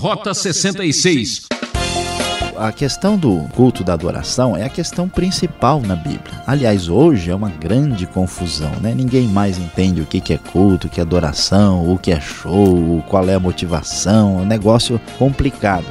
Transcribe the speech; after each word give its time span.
Rota 0.00 0.32
66 0.32 1.42
a 2.56 2.72
questão 2.72 3.18
do 3.18 3.46
culto 3.54 3.84
da 3.84 3.94
adoração 3.94 4.56
é 4.56 4.64
a 4.64 4.68
questão 4.68 5.08
principal 5.08 5.80
na 5.80 5.96
Bíblia. 5.96 6.42
Aliás, 6.46 6.88
hoje 6.90 7.30
é 7.30 7.34
uma 7.34 7.48
grande 7.48 8.06
confusão, 8.06 8.70
né? 8.82 8.94
Ninguém 8.94 9.26
mais 9.28 9.58
entende 9.58 10.02
o 10.02 10.06
que 10.06 10.32
é 10.32 10.38
culto, 10.38 10.86
o 10.86 10.90
que 10.90 11.00
é 11.00 11.02
adoração, 11.02 11.90
o 11.90 11.98
que 11.98 12.12
é 12.12 12.20
show, 12.20 13.02
qual 13.08 13.28
é 13.30 13.34
a 13.34 13.40
motivação, 13.40 14.38
é 14.38 14.42
um 14.42 14.46
negócio 14.46 15.00
complicado. 15.18 15.86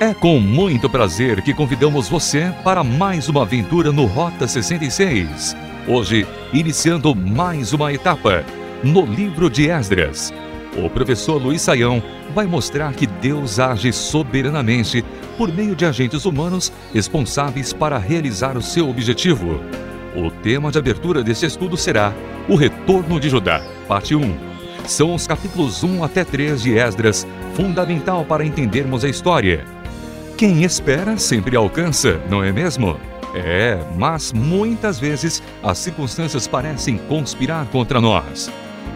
É 0.00 0.14
com 0.14 0.40
muito 0.40 0.90
prazer 0.90 1.42
que 1.42 1.54
convidamos 1.54 2.08
você 2.08 2.52
para 2.64 2.82
mais 2.82 3.28
uma 3.28 3.42
aventura 3.42 3.92
no 3.92 4.06
Rota 4.06 4.48
66. 4.48 5.56
Hoje, 5.86 6.26
iniciando 6.52 7.14
mais 7.14 7.72
uma 7.72 7.92
etapa 7.92 8.44
no 8.82 9.04
livro 9.04 9.50
de 9.50 9.68
Esdras 9.68 10.32
o 10.76 10.88
professor 10.88 11.42
Luiz 11.42 11.62
Saião 11.62 12.02
vai 12.34 12.46
mostrar 12.46 12.94
que 12.94 13.06
Deus 13.06 13.58
age 13.58 13.92
soberanamente 13.92 15.04
por 15.36 15.52
meio 15.52 15.74
de 15.74 15.84
agentes 15.84 16.24
humanos 16.24 16.72
responsáveis 16.94 17.72
para 17.72 17.98
realizar 17.98 18.56
o 18.56 18.62
seu 18.62 18.88
objetivo. 18.88 19.60
O 20.14 20.30
tema 20.30 20.70
de 20.70 20.78
abertura 20.78 21.22
deste 21.22 21.46
estudo 21.46 21.76
será 21.76 22.12
O 22.48 22.54
Retorno 22.54 23.18
de 23.18 23.28
Judá, 23.28 23.62
parte 23.88 24.14
1. 24.14 24.50
São 24.86 25.14
os 25.14 25.26
capítulos 25.26 25.82
1 25.82 26.04
até 26.04 26.24
3 26.24 26.62
de 26.62 26.78
Esdras, 26.78 27.26
fundamental 27.54 28.24
para 28.24 28.44
entendermos 28.44 29.04
a 29.04 29.08
história. 29.08 29.64
Quem 30.36 30.62
espera 30.62 31.18
sempre 31.18 31.56
alcança, 31.56 32.20
não 32.30 32.42
é 32.42 32.52
mesmo? 32.52 32.98
É, 33.34 33.78
mas 33.96 34.32
muitas 34.32 34.98
vezes 34.98 35.42
as 35.62 35.78
circunstâncias 35.78 36.48
parecem 36.48 36.96
conspirar 36.96 37.66
contra 37.66 38.00
nós. 38.00 38.50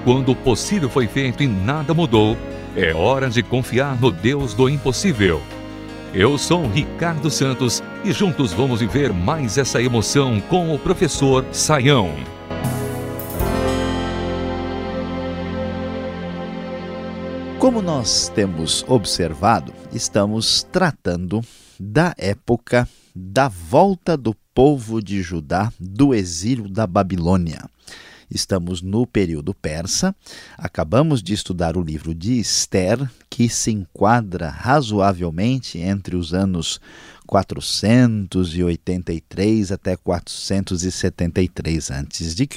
Quando 0.04 0.32
o 0.32 0.36
possível 0.36 0.90
foi 0.90 1.06
feito 1.06 1.42
e 1.42 1.48
nada 1.48 1.94
mudou, 1.94 2.36
é 2.76 2.92
hora 2.92 3.30
de 3.30 3.42
confiar 3.42 3.98
no 3.98 4.10
Deus 4.10 4.52
do 4.52 4.68
impossível. 4.68 5.40
Eu 6.12 6.36
sou 6.36 6.68
Ricardo 6.68 7.30
Santos 7.30 7.82
e 8.04 8.12
juntos 8.12 8.52
vamos 8.52 8.80
viver 8.80 9.14
mais 9.14 9.56
essa 9.56 9.80
emoção 9.80 10.42
com 10.42 10.74
o 10.74 10.78
professor 10.78 11.42
Saião. 11.50 12.12
Como 17.58 17.80
nós 17.80 18.28
temos 18.28 18.84
observado, 18.86 19.72
estamos 19.90 20.62
tratando 20.70 21.40
da 21.80 22.14
época 22.18 22.86
da 23.16 23.48
volta 23.48 24.18
do 24.18 24.36
povo 24.54 25.02
de 25.02 25.22
Judá 25.22 25.72
do 25.80 26.14
exílio 26.14 26.68
da 26.68 26.86
Babilônia. 26.86 27.73
Estamos 28.30 28.80
no 28.82 29.06
período 29.06 29.54
persa. 29.54 30.14
Acabamos 30.56 31.22
de 31.22 31.34
estudar 31.34 31.76
o 31.76 31.82
livro 31.82 32.14
de 32.14 32.38
Esther, 32.38 33.06
que 33.28 33.48
se 33.48 33.70
enquadra 33.70 34.48
razoavelmente 34.48 35.78
entre 35.78 36.16
os 36.16 36.34
anos 36.34 36.80
483 37.26 39.72
até 39.72 39.96
473 39.96 41.90
a.C. 41.90 42.48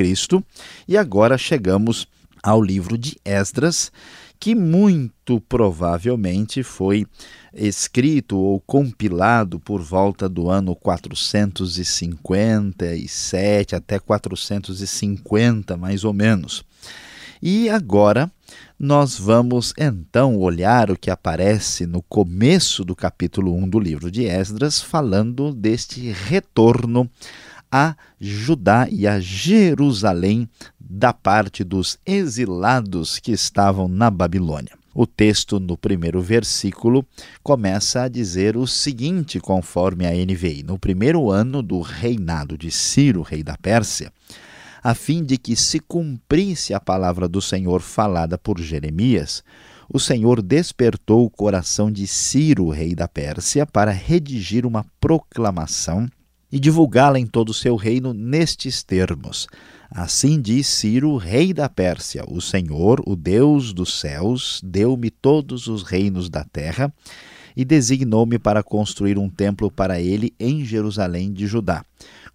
E 0.87 0.97
agora 0.97 1.37
chegamos 1.37 2.07
ao 2.43 2.61
livro 2.61 2.95
de 2.97 3.17
Esdras, 3.25 3.91
que 4.39 4.55
muito 4.55 5.41
provavelmente 5.41 6.63
foi 6.63 7.05
escrito 7.57 8.37
ou 8.37 8.61
compilado 8.61 9.59
por 9.59 9.81
volta 9.81 10.29
do 10.29 10.47
ano 10.49 10.75
457 10.75 13.75
até 13.75 13.99
450, 13.99 15.75
mais 15.75 16.03
ou 16.03 16.13
menos. 16.13 16.63
E 17.41 17.67
agora 17.69 18.31
nós 18.79 19.17
vamos 19.17 19.73
então 19.77 20.37
olhar 20.37 20.91
o 20.91 20.97
que 20.97 21.09
aparece 21.09 21.85
no 21.85 22.01
começo 22.01 22.85
do 22.85 22.95
capítulo 22.95 23.53
1 23.55 23.69
do 23.69 23.79
livro 23.79 24.11
de 24.11 24.25
Esdras, 24.25 24.81
falando 24.81 25.53
deste 25.53 26.11
retorno 26.11 27.09
a 27.71 27.95
Judá 28.19 28.87
e 28.89 29.05
a 29.05 29.19
Jerusalém 29.19 30.49
da 30.79 31.11
parte 31.11 31.63
dos 31.63 31.97
exilados 32.05 33.19
que 33.19 33.31
estavam 33.31 33.87
na 33.87 34.09
Babilônia. 34.09 34.71
O 34.99 35.05
texto, 35.05 35.59
no 35.59 35.77
primeiro 35.77 36.19
versículo, 36.23 37.05
começa 37.43 38.01
a 38.01 38.07
dizer 38.07 38.57
o 38.57 38.65
seguinte, 38.65 39.39
conforme 39.39 40.07
a 40.07 40.11
NVI: 40.11 40.63
No 40.63 40.79
primeiro 40.79 41.29
ano 41.29 41.61
do 41.61 41.81
reinado 41.81 42.57
de 42.57 42.71
Ciro, 42.71 43.21
rei 43.21 43.43
da 43.43 43.55
Pérsia, 43.55 44.11
a 44.83 44.95
fim 44.95 45.23
de 45.23 45.37
que 45.37 45.55
se 45.55 45.79
cumprisse 45.79 46.73
a 46.73 46.79
palavra 46.79 47.27
do 47.27 47.39
Senhor 47.39 47.79
falada 47.79 48.39
por 48.39 48.59
Jeremias, 48.59 49.43
o 49.87 49.99
Senhor 49.99 50.41
despertou 50.41 51.23
o 51.25 51.29
coração 51.29 51.91
de 51.91 52.07
Ciro, 52.07 52.69
rei 52.69 52.95
da 52.95 53.07
Pérsia, 53.07 53.67
para 53.67 53.91
redigir 53.91 54.65
uma 54.65 54.83
proclamação 54.99 56.09
e 56.51 56.59
divulgá-la 56.59 57.19
em 57.19 57.25
todo 57.25 57.49
o 57.49 57.53
seu 57.53 57.75
reino 57.75 58.13
nestes 58.13 58.83
termos. 58.83 59.47
Assim 59.89 60.41
diz 60.41 60.67
Ciro, 60.67 61.15
rei 61.15 61.53
da 61.53 61.69
Pérsia: 61.69 62.23
O 62.27 62.41
Senhor, 62.41 63.01
o 63.05 63.15
Deus 63.15 63.73
dos 63.73 63.99
céus, 63.99 64.61
deu-me 64.63 65.09
todos 65.09 65.67
os 65.67 65.83
reinos 65.83 66.29
da 66.29 66.43
terra 66.43 66.93
e 67.55 67.65
designou-me 67.65 68.37
para 68.37 68.61
construir 68.61 69.17
um 69.17 69.29
templo 69.29 69.71
para 69.71 69.99
ele 69.99 70.33
em 70.39 70.63
Jerusalém 70.63 71.31
de 71.31 71.47
Judá. 71.47 71.83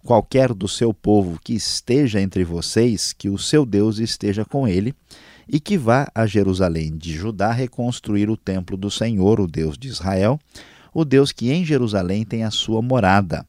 Qualquer 0.03 0.53
do 0.53 0.67
seu 0.67 0.93
povo 0.93 1.39
que 1.41 1.53
esteja 1.53 2.19
entre 2.19 2.43
vocês, 2.43 3.13
que 3.13 3.29
o 3.29 3.37
seu 3.37 3.65
Deus 3.65 3.99
esteja 3.99 4.43
com 4.43 4.67
ele, 4.67 4.93
e 5.47 5.59
que 5.59 5.77
vá 5.77 6.09
a 6.13 6.25
Jerusalém 6.25 6.97
de 6.97 7.13
Judá 7.13 7.51
reconstruir 7.53 8.29
o 8.29 8.35
templo 8.35 8.75
do 8.75 8.91
Senhor, 8.91 9.39
o 9.39 9.47
Deus 9.47 9.77
de 9.77 9.87
Israel, 9.87 10.37
o 10.93 11.05
Deus 11.05 11.31
que 11.31 11.51
em 11.51 11.63
Jerusalém 11.63 12.25
tem 12.25 12.43
a 12.43 12.51
sua 12.51 12.81
morada 12.81 13.45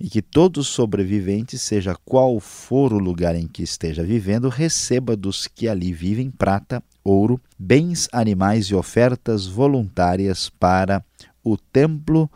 e 0.00 0.08
que 0.08 0.22
todo 0.22 0.62
sobrevivente, 0.62 1.58
seja 1.58 1.96
qual 2.04 2.38
for 2.38 2.92
o 2.92 2.98
lugar 2.98 3.34
em 3.34 3.48
que 3.48 3.62
esteja 3.62 4.04
vivendo, 4.04 4.48
receba 4.48 5.16
dos 5.16 5.48
que 5.48 5.68
ali 5.68 5.92
vivem 5.92 6.30
prata, 6.30 6.82
ouro, 7.02 7.40
bens, 7.58 8.08
animais 8.12 8.66
e 8.66 8.74
ofertas 8.74 9.46
voluntárias 9.46 10.48
para 10.48 11.04
o 11.42 11.56
templo 11.56 12.30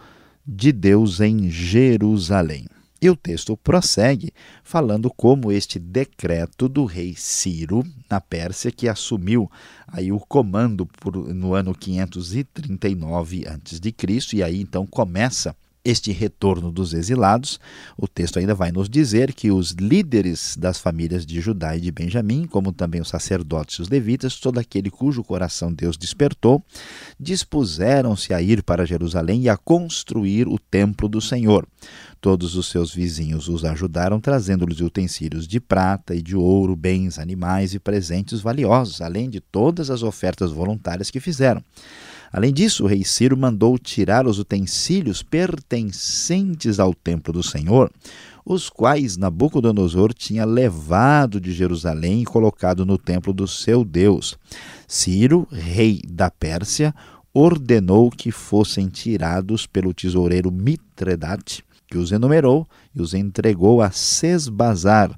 de 0.47 0.73
Deus 0.73 1.21
em 1.21 1.49
Jerusalém. 1.51 2.67
E 3.01 3.11
o 3.11 3.17
texto 3.17 3.57
prossegue 3.57 4.33
falando 4.63 5.11
como 5.11 5.51
este 5.51 5.77
decreto 5.77 6.69
do 6.69 6.85
rei 6.85 7.15
Ciro, 7.17 7.85
na 8.09 8.21
Pérsia, 8.21 8.71
que 8.71 8.89
assumiu 8.89 9.51
aí 9.89 10.13
o 10.13 10.21
comando 10.21 10.87
por, 10.87 11.17
no 11.35 11.53
ano 11.53 11.75
539 11.75 13.45
a.C., 13.49 14.37
e 14.37 14.43
aí 14.43 14.61
então 14.61 14.87
começa 14.87 15.57
este 15.85 16.13
retorno 16.13 16.71
dos 16.71 16.95
exilados, 16.95 17.59
o 17.97 18.07
texto 18.07 18.39
ainda 18.39 18.55
vai 18.55 18.71
nos 18.71 18.89
dizer 18.89 19.33
que 19.33 19.51
os 19.51 19.73
líderes 19.73 20.57
das 20.57 20.79
famílias 20.79 21.27
de 21.27 21.41
Judá 21.41 21.77
e 21.77 21.81
de 21.81 21.91
Benjamim, 21.91 22.47
como 22.47 22.73
também 22.73 23.01
os 23.01 23.09
sacerdotes 23.09 23.77
e 23.77 23.83
os 23.83 23.89
levitas, 23.89 24.39
todo 24.39 24.59
aquele 24.59 24.91
cujo 24.91 25.25
coração 25.25 25.73
Deus 25.73 25.97
despertou, 25.97 26.65
dispuseram-se 27.19 28.33
a 28.33 28.41
ir 28.41 28.63
para 28.63 28.87
Jerusalém 28.87 29.43
e 29.43 29.49
a 29.49 29.57
construir 29.57 30.47
o 30.47 30.59
templo 30.59 31.09
do 31.09 31.21
Senhor. 31.21 31.67
Todos 32.21 32.55
os 32.55 32.69
seus 32.69 32.95
vizinhos 32.95 33.49
os 33.49 33.65
ajudaram, 33.65 34.21
trazendo-lhes 34.21 34.81
utensílios 34.81 35.49
de 35.49 35.59
prata 35.59 36.15
e 36.15 36.23
de 36.23 36.37
ouro, 36.37 36.77
bens, 36.77 37.19
animais 37.19 37.75
e 37.75 37.81
presentes 37.81 38.41
valiosos, 38.41 39.01
além 39.01 39.29
de 39.29 39.41
todas 39.41 39.91
as 39.91 40.05
ofertas 40.05 40.53
voluntárias 40.53 41.11
que 41.11 41.19
fizeram. 41.19 41.65
Além 42.33 42.53
disso, 42.53 42.85
o 42.85 42.87
rei 42.87 43.05
Ciro 43.05 43.37
mandou 43.37 43.79
tirar 43.79 44.27
os 44.27 44.39
utensílios 44.39 45.23
pertencentes 45.23 46.81
ao 46.81 46.95
templo 46.95 47.31
do 47.31 47.43
Senhor, 47.43 47.93
os 48.45 48.71
quais 48.71 49.19
Nabucodonosor 49.19 50.15
tinha 50.15 50.47
levado 50.47 51.39
de 51.39 51.53
Jerusalém 51.53 52.23
e 52.23 52.25
colocado 52.25 52.87
no 52.87 52.97
templo 52.97 53.35
do 53.35 53.47
seu 53.47 53.85
Deus. 53.85 54.39
Ciro, 54.89 55.47
rei 55.51 56.01
da 56.09 56.31
Pérsia, 56.31 56.95
ordenou 57.35 58.11
que 58.11 58.31
fossem 58.31 58.89
tirados 58.89 59.67
pelo 59.67 59.93
tesoureiro 59.93 60.51
Mitredate, 60.51 61.63
que 61.87 61.99
os 61.99 62.13
enumerou 62.13 62.67
e 62.95 63.03
os 63.03 63.13
entregou 63.13 63.83
a 63.83 63.91
Sesbazar, 63.91 65.15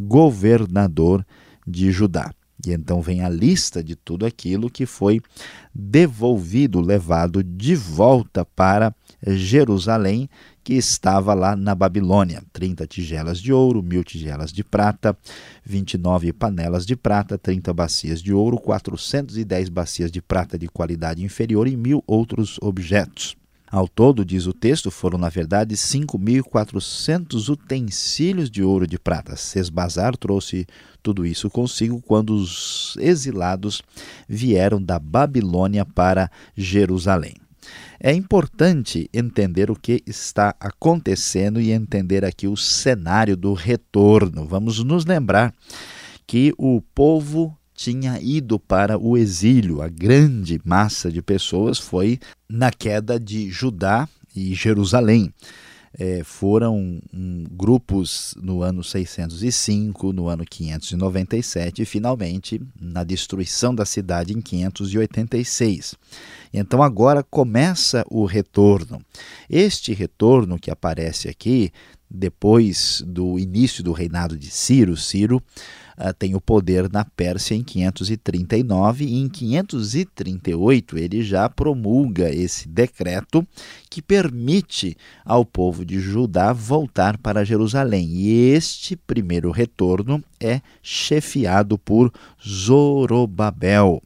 governador 0.00 1.24
de 1.66 1.92
Judá. 1.92 2.32
E 2.66 2.72
então 2.72 3.00
vem 3.00 3.22
a 3.22 3.28
lista 3.28 3.82
de 3.82 3.94
tudo 3.96 4.26
aquilo 4.26 4.70
que 4.70 4.86
foi 4.86 5.20
devolvido, 5.74 6.80
levado 6.80 7.42
de 7.42 7.74
volta 7.74 8.44
para 8.44 8.94
Jerusalém, 9.26 10.28
que 10.62 10.74
estava 10.74 11.34
lá 11.34 11.54
na 11.54 11.74
Babilônia: 11.74 12.42
30 12.52 12.86
tigelas 12.86 13.40
de 13.40 13.52
ouro, 13.52 13.82
mil 13.82 14.02
tigelas 14.02 14.52
de 14.52 14.64
prata, 14.64 15.16
29 15.64 16.32
panelas 16.32 16.86
de 16.86 16.96
prata, 16.96 17.36
30 17.36 17.72
bacias 17.72 18.22
de 18.22 18.32
ouro, 18.32 18.58
410 18.58 19.68
bacias 19.68 20.10
de 20.10 20.22
prata 20.22 20.58
de 20.58 20.68
qualidade 20.68 21.22
inferior 21.24 21.68
e 21.68 21.76
mil 21.76 22.02
outros 22.06 22.58
objetos. 22.60 23.36
Ao 23.74 23.88
todo, 23.88 24.24
diz 24.24 24.46
o 24.46 24.52
texto, 24.52 24.88
foram 24.88 25.18
na 25.18 25.28
verdade 25.28 25.74
5.400 25.74 27.48
utensílios 27.48 28.48
de 28.48 28.62
ouro 28.62 28.84
e 28.84 28.86
de 28.86 29.00
prata. 29.00 29.34
Sesbazar 29.34 30.16
trouxe 30.16 30.64
tudo 31.02 31.26
isso 31.26 31.50
consigo 31.50 32.00
quando 32.00 32.36
os 32.36 32.96
exilados 33.00 33.82
vieram 34.28 34.80
da 34.80 34.96
Babilônia 35.00 35.84
para 35.84 36.30
Jerusalém. 36.56 37.34
É 37.98 38.12
importante 38.12 39.10
entender 39.12 39.72
o 39.72 39.74
que 39.74 40.04
está 40.06 40.54
acontecendo 40.60 41.60
e 41.60 41.72
entender 41.72 42.24
aqui 42.24 42.46
o 42.46 42.56
cenário 42.56 43.36
do 43.36 43.54
retorno. 43.54 44.46
Vamos 44.46 44.84
nos 44.84 45.04
lembrar 45.04 45.52
que 46.28 46.54
o 46.56 46.80
povo 46.94 47.58
tinha 47.74 48.20
ido 48.20 48.58
para 48.58 48.98
o 48.98 49.16
exílio. 49.16 49.82
A 49.82 49.88
grande 49.88 50.60
massa 50.64 51.10
de 51.10 51.20
pessoas 51.20 51.78
foi 51.78 52.18
na 52.48 52.70
queda 52.70 53.18
de 53.18 53.50
Judá 53.50 54.08
e 54.34 54.54
Jerusalém. 54.54 55.32
É, 55.96 56.24
foram 56.24 57.00
um, 57.12 57.44
grupos 57.52 58.34
no 58.42 58.62
ano 58.62 58.82
605, 58.82 60.12
no 60.12 60.26
ano 60.26 60.44
597 60.44 61.82
e 61.82 61.84
finalmente 61.84 62.60
na 62.80 63.04
destruição 63.04 63.72
da 63.72 63.84
cidade 63.84 64.32
em 64.32 64.40
586. 64.40 65.94
Então 66.52 66.82
agora 66.82 67.22
começa 67.22 68.04
o 68.10 68.24
retorno. 68.24 69.00
Este 69.48 69.94
retorno 69.94 70.58
que 70.58 70.68
aparece 70.68 71.28
aqui 71.28 71.70
depois 72.10 73.00
do 73.06 73.38
início 73.38 73.82
do 73.82 73.92
reinado 73.92 74.36
de 74.36 74.50
Ciro, 74.50 74.96
Ciro 74.96 75.40
tem 76.18 76.34
o 76.34 76.40
poder 76.40 76.90
na 76.90 77.04
Pérsia 77.04 77.54
em 77.54 77.62
539 77.62 79.04
e 79.04 79.20
em 79.20 79.28
538 79.28 80.98
ele 80.98 81.22
já 81.22 81.48
promulga 81.48 82.34
esse 82.34 82.68
decreto 82.68 83.46
que 83.88 84.02
permite 84.02 84.96
ao 85.24 85.44
povo 85.44 85.84
de 85.84 86.00
Judá 86.00 86.52
voltar 86.52 87.16
para 87.18 87.44
Jerusalém. 87.44 88.08
E 88.08 88.50
este 88.50 88.96
primeiro 88.96 89.50
retorno 89.50 90.22
é 90.40 90.60
chefiado 90.82 91.78
por 91.78 92.12
Zorobabel. 92.44 94.02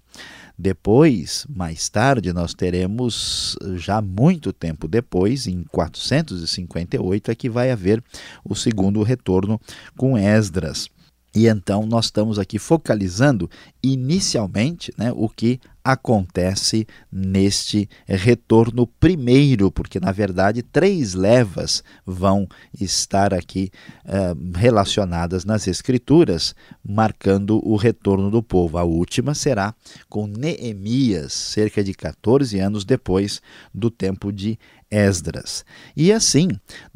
Depois, 0.61 1.47
mais 1.49 1.89
tarde, 1.89 2.33
nós 2.33 2.53
teremos, 2.53 3.57
já 3.77 4.03
muito 4.03 4.53
tempo 4.53 4.89
depois, 4.89 5.47
em 5.47 5.63
458, 5.71 7.31
é 7.31 7.35
que 7.37 7.49
vai 7.49 7.71
haver 7.71 8.03
o 8.45 8.57
segundo 8.57 9.01
retorno 9.05 9.61
com 9.97 10.19
Esdras. 10.19 10.91
E 11.35 11.47
então 11.47 11.87
nós 11.87 12.07
estamos 12.07 12.39
aqui 12.39 12.59
focalizando 12.59 13.51
inicialmente 13.83 14.93
né, 14.97 15.13
o 15.15 15.29
que 15.29 15.61
acontece 15.85 16.87
neste 17.11 17.89
retorno 18.07 18.87
primeiro, 18.87 19.71
porque 19.71 19.99
na 19.99 20.13
verdade 20.13 20.63
três 20.63 21.15
levas 21.15 21.83
vão 22.05 22.47
estar 22.79 23.33
aqui 23.33 23.71
uh, 24.05 24.59
relacionadas 24.59 25.47
nas 25.47 25.67
Escrituras, 25.67 26.55
marcando 26.87 27.67
o 27.67 27.77
retorno 27.77 28.31
do 28.31 28.43
povo. 28.43 28.77
A 28.77 28.85
última 28.85 29.35
será 29.35 29.75
com 30.11 30.27
Neemias, 30.27 31.33
cerca 31.33 31.83
de 31.83 31.95
14 31.95 32.59
anos 32.59 32.85
depois 32.85 33.41
do 33.73 33.91
tempo 33.91 34.31
de 34.31 34.59
Esdras. 34.91 35.65
E 35.97 36.13
assim 36.13 36.49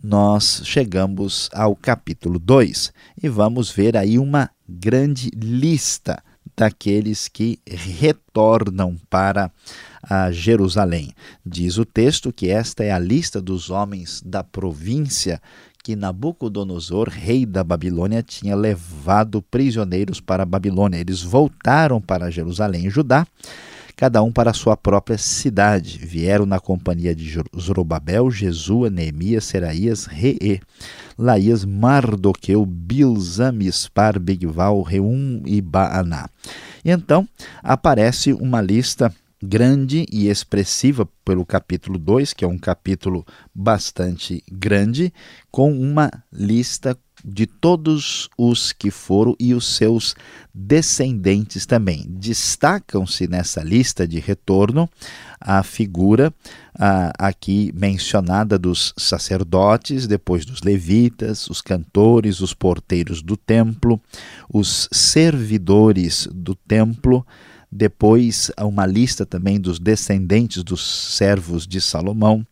nós 0.02 0.62
chegamos 0.64 1.48
ao 1.52 1.76
capítulo 1.76 2.38
2 2.38 2.92
e 3.22 3.28
vamos 3.28 3.70
ver 3.70 3.96
aí 3.96 4.18
uma 4.18 4.50
grande 4.68 5.30
lista 5.34 6.22
daqueles 6.56 7.28
que 7.28 7.58
retornam 7.66 8.96
para 9.08 9.50
a 10.02 10.30
Jerusalém. 10.30 11.12
Diz 11.44 11.78
o 11.78 11.84
texto 11.84 12.32
que 12.32 12.48
esta 12.48 12.84
é 12.84 12.90
a 12.90 12.98
lista 12.98 13.40
dos 13.40 13.70
homens 13.70 14.22
da 14.24 14.42
província 14.42 15.40
que 15.82 15.96
Nabucodonosor, 15.96 17.08
rei 17.08 17.44
da 17.44 17.64
Babilônia, 17.64 18.22
tinha 18.22 18.54
levado 18.54 19.42
prisioneiros 19.42 20.20
para 20.20 20.44
a 20.44 20.46
Babilônia. 20.46 20.98
Eles 20.98 21.22
voltaram 21.22 22.00
para 22.00 22.30
Jerusalém, 22.30 22.88
Judá, 22.88 23.26
cada 23.96 24.22
um 24.22 24.32
para 24.32 24.50
a 24.50 24.54
sua 24.54 24.76
própria 24.76 25.18
cidade. 25.18 25.98
Vieram 25.98 26.46
na 26.46 26.58
companhia 26.58 27.14
de 27.14 27.40
Zorobabel, 27.58 28.30
Jesua, 28.30 28.90
Neemias, 28.90 29.44
Seraías, 29.44 30.06
Reê, 30.06 30.60
Laías, 31.18 31.64
Mardoqueu, 31.64 32.64
Bilzam, 32.66 33.52
Mispar, 33.52 34.18
Bigval, 34.18 34.82
Reum 34.82 35.42
e 35.46 35.60
Baaná. 35.60 36.28
E 36.84 36.90
então 36.90 37.28
aparece 37.62 38.32
uma 38.32 38.60
lista 38.60 39.12
grande 39.42 40.06
e 40.12 40.28
expressiva 40.28 41.08
pelo 41.24 41.44
capítulo 41.44 41.98
2, 41.98 42.32
que 42.32 42.44
é 42.44 42.48
um 42.48 42.58
capítulo 42.58 43.26
bastante 43.54 44.42
grande, 44.50 45.12
com 45.50 45.72
uma 45.72 46.10
lista 46.32 46.96
de 47.24 47.46
todos 47.46 48.28
os 48.36 48.72
que 48.72 48.90
foram 48.90 49.36
e 49.38 49.54
os 49.54 49.76
seus 49.76 50.14
descendentes 50.52 51.64
também. 51.66 52.04
Destacam-se 52.08 53.28
nessa 53.28 53.62
lista 53.62 54.08
de 54.08 54.18
retorno 54.18 54.90
a 55.40 55.62
figura 55.62 56.34
aqui 57.18 57.72
mencionada 57.76 58.58
dos 58.58 58.92
sacerdotes, 58.96 60.08
depois 60.08 60.44
dos 60.44 60.62
levitas, 60.62 61.48
os 61.48 61.60
cantores, 61.60 62.40
os 62.40 62.54
porteiros 62.54 63.22
do 63.22 63.36
templo, 63.36 64.00
os 64.52 64.88
servidores 64.90 66.28
do 66.32 66.56
templo, 66.56 67.24
depois 67.72 68.50
uma 68.60 68.84
lista 68.84 69.24
também 69.24 69.58
dos 69.58 69.78
descendentes 69.78 70.62
dos 70.62 71.16
servos 71.16 71.66
de 71.66 71.80
Salomão. 71.80 72.46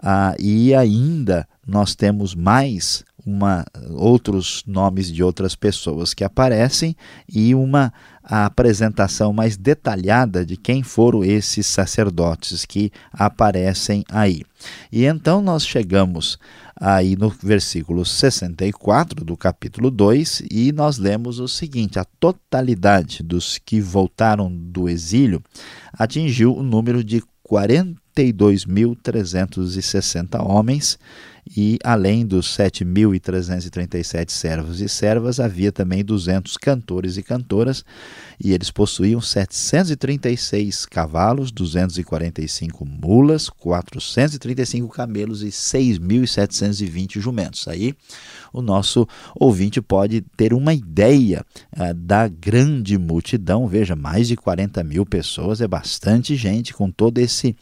Ah, 0.00 0.36
e 0.38 0.72
ainda 0.72 1.48
nós 1.66 1.96
temos 1.96 2.34
mais 2.34 3.04
uma, 3.24 3.64
outros 3.90 4.62
nomes 4.66 5.10
de 5.10 5.22
outras 5.22 5.54
pessoas 5.54 6.12
que 6.14 6.24
aparecem 6.24 6.96
e 7.28 7.54
uma 7.54 7.92
apresentação 8.22 9.32
mais 9.32 9.56
detalhada 9.56 10.44
de 10.46 10.56
quem 10.56 10.82
foram 10.82 11.24
esses 11.24 11.66
sacerdotes 11.66 12.64
que 12.64 12.92
aparecem 13.12 14.04
aí. 14.10 14.42
E 14.90 15.04
então 15.04 15.42
nós 15.42 15.66
chegamos 15.66 16.38
aí 16.76 17.16
no 17.16 17.28
versículo 17.30 18.04
64 18.04 19.24
do 19.24 19.36
capítulo 19.36 19.90
2 19.90 20.44
e 20.50 20.72
nós 20.72 20.98
lemos 20.98 21.40
o 21.40 21.48
seguinte: 21.48 21.98
a 21.98 22.04
totalidade 22.04 23.22
dos 23.22 23.58
que 23.58 23.80
voltaram 23.80 24.52
do 24.52 24.88
exílio 24.88 25.42
atingiu 25.92 26.56
o 26.56 26.62
número 26.62 27.04
de 27.04 27.22
42.360 27.48 30.44
homens 30.44 30.98
e 31.44 31.78
além 31.82 32.24
dos 32.24 32.46
7.337 32.56 34.30
servos 34.30 34.80
e 34.80 34.88
servas, 34.88 35.40
havia 35.40 35.72
também 35.72 36.04
200 36.04 36.56
cantores 36.56 37.16
e 37.16 37.22
cantoras, 37.22 37.84
e 38.42 38.52
eles 38.52 38.70
possuíam 38.70 39.20
736 39.20 40.86
cavalos, 40.86 41.50
245 41.50 42.84
mulas, 42.86 43.48
435 43.48 44.88
camelos 44.88 45.42
e 45.42 45.48
6.720 45.48 47.20
jumentos. 47.20 47.66
Aí 47.66 47.94
o 48.52 48.62
nosso 48.62 49.06
ouvinte 49.34 49.80
pode 49.80 50.20
ter 50.36 50.52
uma 50.52 50.72
ideia 50.74 51.44
ah, 51.72 51.92
da 51.92 52.28
grande 52.28 52.96
multidão. 52.96 53.66
Veja, 53.66 53.96
mais 53.96 54.28
de 54.28 54.36
40 54.36 54.84
mil 54.84 55.04
pessoas 55.04 55.60
é 55.60 55.66
bastante 55.66 56.36
gente 56.36 56.72
com 56.72 56.90
toda 56.90 57.20
essa 57.20 57.52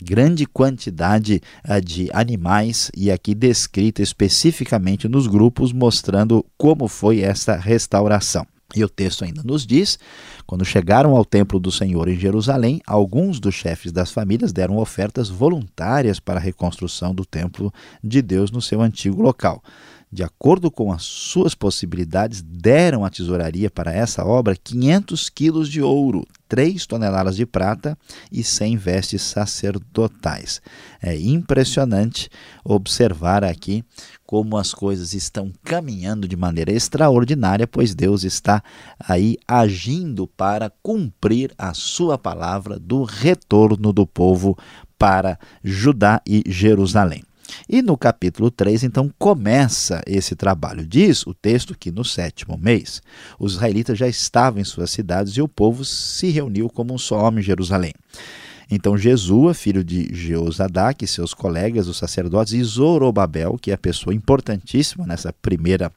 grande 0.00 0.46
quantidade 0.46 1.40
ah, 1.64 1.80
de 1.80 2.10
animais 2.12 2.90
e 2.96 3.10
aqui 3.10 3.21
descrita 3.34 4.02
especificamente 4.02 5.08
nos 5.08 5.26
grupos, 5.26 5.72
mostrando 5.72 6.44
como 6.58 6.88
foi 6.88 7.20
essa 7.20 7.56
restauração. 7.56 8.46
E 8.74 8.82
o 8.82 8.88
texto 8.88 9.24
ainda 9.24 9.42
nos 9.44 9.66
diz: 9.66 9.98
quando 10.46 10.64
chegaram 10.64 11.14
ao 11.14 11.24
templo 11.24 11.60
do 11.60 11.70
Senhor 11.70 12.08
em 12.08 12.18
Jerusalém, 12.18 12.80
alguns 12.86 13.38
dos 13.38 13.54
chefes 13.54 13.92
das 13.92 14.10
famílias 14.10 14.52
deram 14.52 14.78
ofertas 14.78 15.28
voluntárias 15.28 16.18
para 16.18 16.40
a 16.40 16.42
reconstrução 16.42 17.14
do 17.14 17.24
templo 17.24 17.72
de 18.02 18.22
Deus 18.22 18.50
no 18.50 18.62
seu 18.62 18.80
antigo 18.80 19.22
local 19.22 19.62
de 20.12 20.22
acordo 20.22 20.70
com 20.70 20.92
as 20.92 21.04
suas 21.04 21.54
possibilidades, 21.54 22.42
deram 22.42 23.02
à 23.02 23.08
tesouraria 23.08 23.70
para 23.70 23.94
essa 23.94 24.22
obra 24.22 24.54
500 24.54 25.30
quilos 25.30 25.70
de 25.70 25.80
ouro, 25.80 26.26
3 26.48 26.84
toneladas 26.84 27.34
de 27.34 27.46
prata 27.46 27.96
e 28.30 28.44
100 28.44 28.76
vestes 28.76 29.22
sacerdotais. 29.22 30.60
É 31.00 31.18
impressionante 31.18 32.28
observar 32.62 33.42
aqui 33.42 33.82
como 34.26 34.58
as 34.58 34.74
coisas 34.74 35.14
estão 35.14 35.50
caminhando 35.64 36.28
de 36.28 36.36
maneira 36.36 36.70
extraordinária, 36.70 37.66
pois 37.66 37.94
Deus 37.94 38.22
está 38.22 38.62
aí 38.98 39.38
agindo 39.48 40.26
para 40.26 40.70
cumprir 40.82 41.54
a 41.56 41.72
sua 41.72 42.18
palavra 42.18 42.78
do 42.78 43.02
retorno 43.02 43.94
do 43.94 44.06
povo 44.06 44.58
para 44.98 45.38
Judá 45.64 46.20
e 46.26 46.44
Jerusalém. 46.46 47.22
E 47.68 47.82
no 47.82 47.96
capítulo 47.96 48.50
3, 48.50 48.84
então, 48.84 49.12
começa 49.18 50.02
esse 50.06 50.34
trabalho. 50.34 50.86
Diz 50.86 51.26
o 51.26 51.34
texto 51.34 51.76
que 51.76 51.90
no 51.90 52.04
sétimo 52.04 52.58
mês, 52.58 53.02
os 53.38 53.54
israelitas 53.54 53.98
já 53.98 54.08
estavam 54.08 54.60
em 54.60 54.64
suas 54.64 54.90
cidades 54.90 55.34
e 55.34 55.42
o 55.42 55.48
povo 55.48 55.84
se 55.84 56.30
reuniu 56.30 56.68
como 56.68 56.94
um 56.94 56.98
só 56.98 57.18
homem 57.24 57.40
em 57.40 57.44
Jerusalém. 57.44 57.92
Então 58.74 58.96
Jesua, 58.96 59.52
filho 59.52 59.84
de 59.84 60.08
Jeozadak, 60.14 61.06
seus 61.06 61.34
colegas, 61.34 61.88
os 61.88 61.98
sacerdotes, 61.98 62.54
e 62.54 62.64
Zorobabel, 62.64 63.58
que 63.60 63.70
é 63.70 63.74
a 63.74 63.78
pessoa 63.78 64.14
importantíssima 64.14 65.06
nessa 65.06 65.30
primeira 65.30 65.92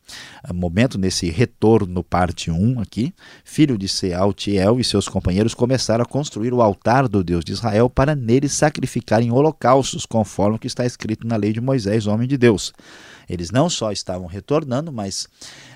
uh, 0.46 0.54
momento, 0.54 0.98
nesse 0.98 1.30
retorno 1.30 2.04
parte 2.04 2.52
1 2.52 2.82
aqui, 2.82 3.14
filho 3.46 3.78
de 3.78 3.88
Sealtiel 3.88 4.78
e 4.78 4.84
seus 4.84 5.08
companheiros 5.08 5.54
começaram 5.54 6.04
a 6.04 6.06
construir 6.06 6.54
o 6.54 6.62
altar 6.62 7.08
do 7.08 7.24
Deus 7.24 7.46
de 7.46 7.54
Israel 7.54 7.90
para 7.90 8.14
nele 8.14 8.50
sacrificarem 8.50 9.32
holocaustos, 9.32 10.06
conforme 10.06 10.58
o 10.58 10.60
que 10.60 10.68
está 10.68 10.86
escrito 10.86 11.26
na 11.26 11.38
lei 11.38 11.54
de 11.54 11.62
Moisés, 11.62 12.08
homem 12.08 12.28
de 12.28 12.38
Deus. 12.38 12.74
Eles 13.30 13.52
não 13.52 13.70
só 13.70 13.90
estavam 13.94 14.28
retornando, 14.28 14.92
mas 14.92 15.30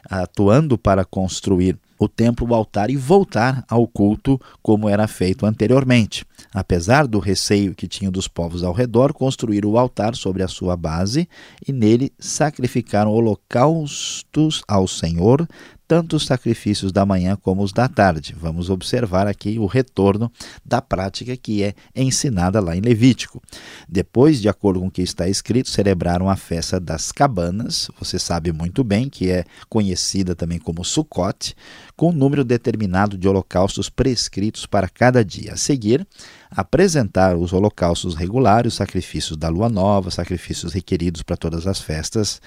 atuando 0.03 0.77
para 0.77 1.05
construir 1.05 1.77
o 1.99 2.07
templo, 2.07 2.47
o 2.49 2.55
altar 2.55 2.89
e 2.89 2.95
voltar 2.95 3.65
ao 3.67 3.85
culto 3.85 4.39
como 4.63 4.87
era 4.87 5.05
feito 5.05 5.45
anteriormente. 5.45 6.25
Apesar 6.53 7.05
do 7.05 7.19
receio 7.19 7.75
que 7.75 7.87
tinham 7.87 8.11
dos 8.11 8.27
povos 8.27 8.63
ao 8.63 8.71
redor, 8.71 9.11
construíram 9.11 9.71
o 9.71 9.77
altar 9.77 10.15
sobre 10.15 10.41
a 10.41 10.47
sua 10.47 10.77
base 10.77 11.27
e 11.67 11.73
nele 11.73 12.11
sacrificaram 12.17 13.11
holocaustos 13.11 14.63
ao 14.65 14.87
Senhor, 14.87 15.45
tanto 15.89 16.17
os 16.17 16.27
sacrifícios 16.27 16.91
da 16.91 17.03
manhã 17.03 17.35
como 17.35 17.63
os 17.63 17.73
da 17.73 17.87
tarde. 17.89 18.35
Vamos 18.39 18.69
observar 18.69 19.25
aqui 19.25 19.57
o 19.57 19.65
retorno 19.65 20.31
da 20.63 20.83
prática 20.83 21.35
que 21.35 21.63
é 21.63 21.73
ensinada 21.95 22.59
lá 22.59 22.77
em 22.77 22.79
Levítico. 22.79 23.41
Depois, 23.89 24.39
de 24.39 24.47
acordo 24.47 24.79
com 24.79 24.85
o 24.85 24.91
que 24.91 25.01
está 25.01 25.27
escrito, 25.27 25.67
celebraram 25.67 26.29
a 26.29 26.35
festa 26.35 26.79
das 26.79 27.11
cabanas, 27.11 27.89
você 27.99 28.19
sabe 28.19 28.51
muito 28.51 28.83
bem 28.83 29.09
que 29.09 29.31
é 29.31 29.43
conhecida 29.67 30.35
também 30.35 30.59
como 30.59 30.85
Sukkot, 30.85 31.55
com 31.95 32.09
um 32.09 32.13
número 32.13 32.43
determinado 32.43 33.17
de 33.17 33.27
holocaustos 33.27 33.89
prescritos 33.89 34.67
para 34.67 34.87
cada 34.87 35.25
dia. 35.25 35.53
A 35.53 35.57
seguir, 35.57 36.07
apresentar 36.51 37.35
os 37.35 37.51
holocaustos 37.51 38.13
regulares, 38.13 38.73
os 38.73 38.77
sacrifícios 38.77 39.35
da 39.35 39.49
lua 39.49 39.69
nova, 39.69 40.11
sacrifícios 40.11 40.71
requeridos 40.73 41.23
para 41.23 41.35
todas 41.35 41.65
as 41.65 41.81
festas, 41.81 42.39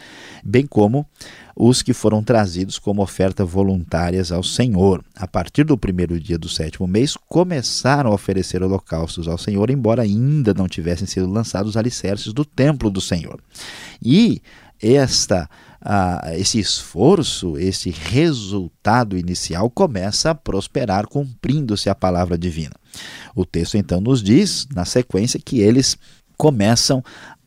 bem 0.45 0.65
como 0.65 1.05
os 1.57 1.83
que 1.83 1.93
foram 1.93 2.23
trazidos 2.23 2.79
como 2.79 3.03
oferta 3.03 3.45
voluntárias 3.45 4.33
ao 4.33 4.43
Senhor. 4.43 5.05
A 5.15 5.27
partir 5.27 5.65
do 5.65 5.77
primeiro 5.77 6.19
dia 6.19 6.39
do 6.39 6.49
sétimo 6.49 6.87
mês, 6.87 7.17
começaram 7.29 8.11
a 8.11 8.15
oferecer 8.15 8.63
holocaustos 8.63 9.29
ao 9.29 9.39
Senhor, 9.39 9.71
embora 9.71 10.03
ainda 10.03 10.55
não 10.55 10.69
tivessem 10.69 11.07
sido 11.07 11.31
lançados 11.31 11.71
os 11.71 11.77
alicerces 11.77 12.33
do 12.33 12.45
templo 12.45 12.91
do 12.91 13.01
Senhor. 13.01 13.41
E 14.03 14.43
esta 14.81 15.49
ah, 15.85 16.33
esse 16.37 16.61
esforço, 16.61 17.59
esse 17.59 17.91
resultado 17.91 19.17
inicial 19.17 19.69
começa 19.69 20.31
a 20.31 20.35
prosperar 20.35 21.09
cumprindo-se 21.09 21.91
a 21.91 21.95
palavra 21.95 22.39
divina. 22.39 22.75
O 23.35 23.45
texto 23.45 23.77
então 23.77 24.01
nos 24.01 24.23
diz, 24.23 24.67
na 24.73 24.85
sequência, 24.85 25.41
que 25.45 25.61
eles 25.61 25.99
começam 26.37 27.03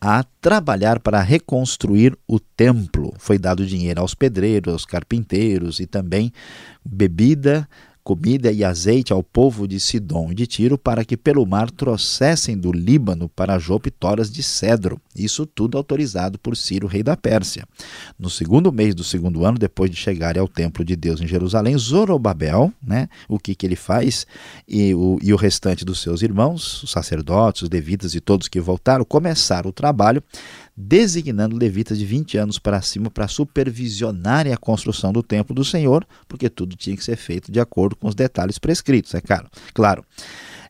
a 0.07 0.23
trabalhar 0.39 0.99
para 0.99 1.19
reconstruir 1.19 2.15
o 2.27 2.39
templo. 2.39 3.11
Foi 3.17 3.39
dado 3.39 3.65
dinheiro 3.65 4.01
aos 4.01 4.13
pedreiros, 4.13 4.71
aos 4.71 4.85
carpinteiros 4.85 5.79
e 5.79 5.87
também 5.87 6.31
bebida 6.85 7.67
comida 8.05 8.51
e 8.51 8.63
azeite 8.63 9.11
ao 9.11 9.23
povo 9.23 9.67
de 9.67 9.79
Sidom 9.79 10.31
e 10.31 10.35
de 10.35 10.45
Tiro, 10.45 10.77
para 10.77 11.03
que 11.03 11.17
pelo 11.17 11.43
mar 11.43 11.71
trouxessem 11.71 12.55
do 12.55 12.71
Líbano 12.71 13.27
para 13.27 13.57
Jope 13.57 13.89
toras 13.89 14.31
de 14.31 14.43
cedro. 14.43 15.01
Isso 15.15 15.43
tudo 15.43 15.75
autorizado 15.75 16.37
por 16.37 16.55
Ciro, 16.55 16.85
rei 16.85 17.01
da 17.01 17.17
Pérsia. 17.17 17.65
No 18.19 18.29
segundo 18.29 18.71
mês 18.71 18.93
do 18.93 19.03
segundo 19.03 19.43
ano, 19.43 19.57
depois 19.57 19.89
de 19.89 19.97
chegarem 19.97 20.39
ao 20.39 20.47
templo 20.47 20.85
de 20.85 20.95
Deus 20.95 21.19
em 21.19 21.25
Jerusalém, 21.25 21.75
Zorobabel, 21.79 22.71
né, 22.85 23.09
o 23.27 23.39
que, 23.39 23.55
que 23.55 23.65
ele 23.65 23.75
faz, 23.75 24.27
e 24.67 24.93
o, 24.93 25.17
e 25.23 25.33
o 25.33 25.35
restante 25.35 25.83
dos 25.83 25.99
seus 25.99 26.21
irmãos, 26.21 26.83
os 26.83 26.91
sacerdotes, 26.91 27.63
os 27.63 27.69
levitas 27.71 28.13
e 28.13 28.21
todos 28.21 28.47
que 28.47 28.61
voltaram, 28.61 29.03
começaram 29.03 29.71
o 29.71 29.73
trabalho 29.73 30.21
designando 30.77 31.57
levitas 31.57 31.97
de 31.97 32.05
20 32.05 32.37
anos 32.37 32.59
para 32.59 32.81
cima 32.81 33.09
para 33.09 33.27
supervisionarem 33.27 34.51
a 34.51 34.57
construção 34.57 35.13
do 35.13 35.23
templo 35.23 35.55
do 35.55 35.63
Senhor, 35.63 36.05
porque 36.27 36.49
tudo 36.49 36.75
tinha 36.75 36.97
que 36.97 37.03
ser 37.03 37.15
feito 37.15 37.51
de 37.51 37.59
acordo 37.59 37.94
com 37.95 38.07
os 38.07 38.15
detalhes 38.15 38.59
prescritos, 38.59 39.13
é 39.13 39.21
claro. 39.21 39.47
Claro. 39.73 40.05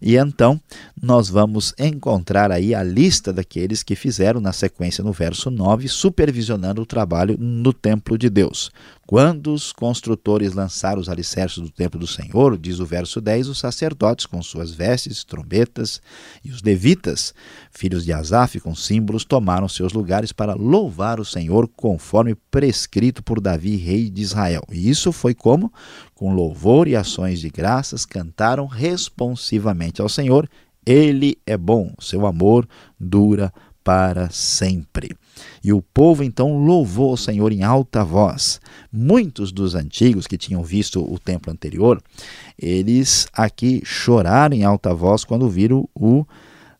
E 0.01 0.17
então 0.17 0.60
nós 1.01 1.29
vamos 1.29 1.74
encontrar 1.79 2.51
aí 2.51 2.75
a 2.75 2.84
lista 2.84 3.32
daqueles 3.32 3.82
que 3.82 3.96
fizeram 3.96 4.39
na 4.39 4.53
sequência 4.53 5.03
no 5.03 5.12
verso 5.12 5.50
9, 5.50 5.88
supervisionando 5.88 6.82
o 6.82 6.86
trabalho 6.86 7.38
no 7.39 7.74
templo 7.74 8.17
de 8.17 8.29
Deus. 8.29 8.72
Quando 9.08 9.54
os 9.54 9.72
construtores 9.72 10.54
lançaram 10.54 11.00
os 11.00 11.08
alicerces 11.08 11.60
do 11.60 11.70
templo 11.70 12.00
do 12.00 12.08
Senhor, 12.08 12.58
diz 12.58 12.80
o 12.80 12.86
verso 12.88 13.22
10, 13.22 13.50
os 13.50 13.60
sacerdotes 13.60 14.26
com 14.26 14.42
suas 14.42 14.74
vestes, 14.74 15.24
trombetas, 15.24 16.02
e 16.44 16.50
os 16.50 16.64
levitas, 16.64 17.32
filhos 17.70 18.04
de 18.04 18.12
Asaf, 18.12 18.60
com 18.60 18.74
símbolos, 18.74 19.24
tomaram 19.24 19.70
seus 19.70 19.94
lugares 19.94 20.32
para 20.32 20.56
louvar 20.56 21.20
o 21.20 21.26
Senhor 21.26 21.68
conforme 21.68 22.34
prescrito 22.50 23.22
por 23.22 23.40
Davi, 23.40 23.76
rei 23.76 24.10
de 24.10 24.24
Israel. 24.24 24.64
E 24.72 24.90
isso 24.90 25.12
foi 25.12 25.36
como? 25.36 25.72
Com 26.16 26.34
louvor 26.34 26.88
e 26.88 26.96
ações 26.96 27.40
de 27.40 27.50
graças, 27.50 28.08
cantaram 28.08 28.66
responsivamente 28.66 30.02
ao 30.02 30.10
Senhor. 30.10 30.50
Ele 30.84 31.38
é 31.46 31.56
bom, 31.56 31.94
seu 32.00 32.26
amor 32.26 32.68
dura 33.00 33.54
para 33.86 34.32
sempre. 34.32 35.15
E 35.63 35.72
o 35.72 35.80
povo 35.80 36.24
então 36.24 36.58
louvou 36.58 37.13
o 37.13 37.18
Senhor 37.18 37.51
em 37.51 37.62
alta 37.62 38.04
voz. 38.04 38.60
Muitos 38.92 39.51
dos 39.51 39.75
antigos 39.75 40.25
que 40.25 40.39
tinham 40.39 40.63
visto 40.63 41.00
o 41.00 41.20
templo 41.20 41.54
anterior, 41.54 42.01
eles 42.58 43.27
aqui 43.32 43.84
choraram 43.86 44.56
em 44.56 44.63
alta 44.63 44.92
voz 44.94 45.24
quando 45.24 45.48
viram 45.48 45.88
o 45.94 46.25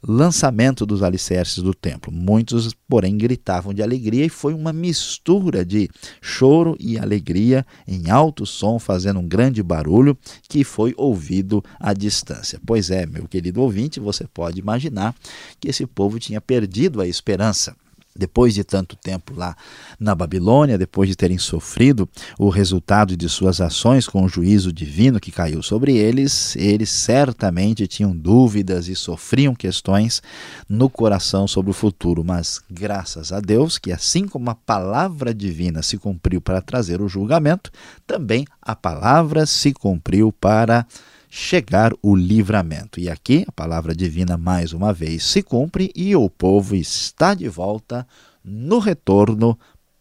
lançamento 0.07 0.85
dos 0.85 1.01
alicerces 1.03 1.63
do 1.63 1.74
templo. 1.74 2.12
Muitos, 2.12 2.75
porém, 2.88 3.17
gritavam 3.17 3.74
de 3.74 3.81
alegria 3.81 4.25
e 4.25 4.29
foi 4.29 4.53
uma 4.53 4.71
mistura 4.71 5.65
de 5.65 5.89
choro 6.21 6.75
e 6.79 6.97
alegria 6.97 7.65
em 7.88 8.09
alto 8.09 8.45
som, 8.45 8.79
fazendo 8.79 9.19
um 9.19 9.27
grande 9.27 9.62
barulho 9.63 10.17
que 10.47 10.63
foi 10.63 10.93
ouvido 10.97 11.63
à 11.79 11.93
distância. 11.93 12.59
Pois 12.65 12.91
é, 12.91 13.05
meu 13.05 13.27
querido 13.27 13.62
ouvinte, 13.62 14.00
você 14.00 14.25
pode 14.27 14.59
imaginar 14.59 15.15
que 15.59 15.69
esse 15.69 15.85
povo 15.85 16.19
tinha 16.19 16.39
perdido 16.39 17.01
a 17.01 17.07
esperança 17.07 17.75
depois 18.17 18.53
de 18.53 18.63
tanto 18.63 18.95
tempo 18.95 19.34
lá 19.36 19.55
na 20.00 20.15
Babilônia, 20.15 20.77
depois 20.77 21.10
de 21.10 21.15
terem 21.15 21.38
sofrido 21.38 22.07
o 22.39 22.50
resultado 22.50 23.17
de 23.17 23.27
suas 23.27 23.60
ações 23.60 24.07
com 24.07 24.24
o 24.24 24.29
juízo 24.29 24.72
divino 24.72 25.19
que 25.19 25.31
caiu 25.31 25.62
sobre 25.62 25.98
eles, 25.98 26.55
eles 26.55 26.89
certamente 26.89 27.88
tinham 27.88 28.15
dúvidas 28.15 28.88
e 28.88 28.95
sofriam 28.95 29.53
questões 29.53 30.22
no 30.69 30.89
coração 30.89 31.48
sobre 31.48 31.72
o 31.72 31.74
futuro. 31.74 32.24
Mas 32.24 32.62
graças 32.69 33.31
a 33.31 33.39
Deus, 33.39 33.77
que 33.77 33.91
assim 33.91 34.27
como 34.27 34.50
a 34.50 34.55
palavra 34.55 35.34
divina 35.34 35.81
se 35.81 35.98
cumpriu 35.98 36.39
para 36.39 36.62
trazer 36.62 37.01
o 37.01 37.10
julgamento, 37.10 37.72
também 38.07 38.45
a 38.62 38.75
palavra 38.75 39.45
se 39.45 39.74
cumpriu 39.74 40.31
para 40.31 40.86
chegar 41.29 41.91
o 42.01 42.15
livramento. 42.15 43.00
E 43.00 43.10
aqui 43.10 43.46
a 43.48 43.51
palavra 43.51 43.96
divina 43.96 44.38
mais 44.38 44.74
uma 44.74 44.94
vez 44.94 45.24
se 45.24 45.41
cumpre 45.41 45.91
e 45.96 46.15
o 46.15 46.29
povo 46.29 46.75
está 46.75 47.34
de 47.34 47.48
volta 47.48 48.08
no 48.44 48.79
retorno, 48.79 49.58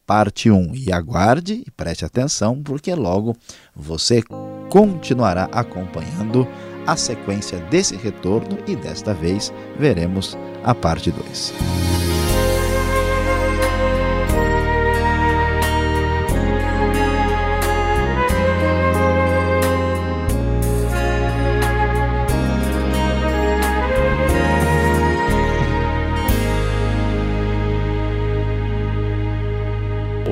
parte 0.07 0.51
1. 0.51 0.75
E 0.75 0.93
aguarde 0.93 1.63
e 1.67 1.71
preste 1.71 2.05
atenção, 2.05 2.63
porque 2.63 2.95
logo 2.95 3.37
você 3.75 4.23
continuará 4.71 5.45
acompanhando 5.53 6.47
a 6.87 6.97
sequência 6.97 7.59
desse 7.71 7.97
retorno 7.97 8.59
e 8.67 8.77
desta 8.77 9.15
vez 9.15 9.53
veremos 9.79 10.37
a 10.63 10.75
parte 10.75 11.11
2. 11.11 12.14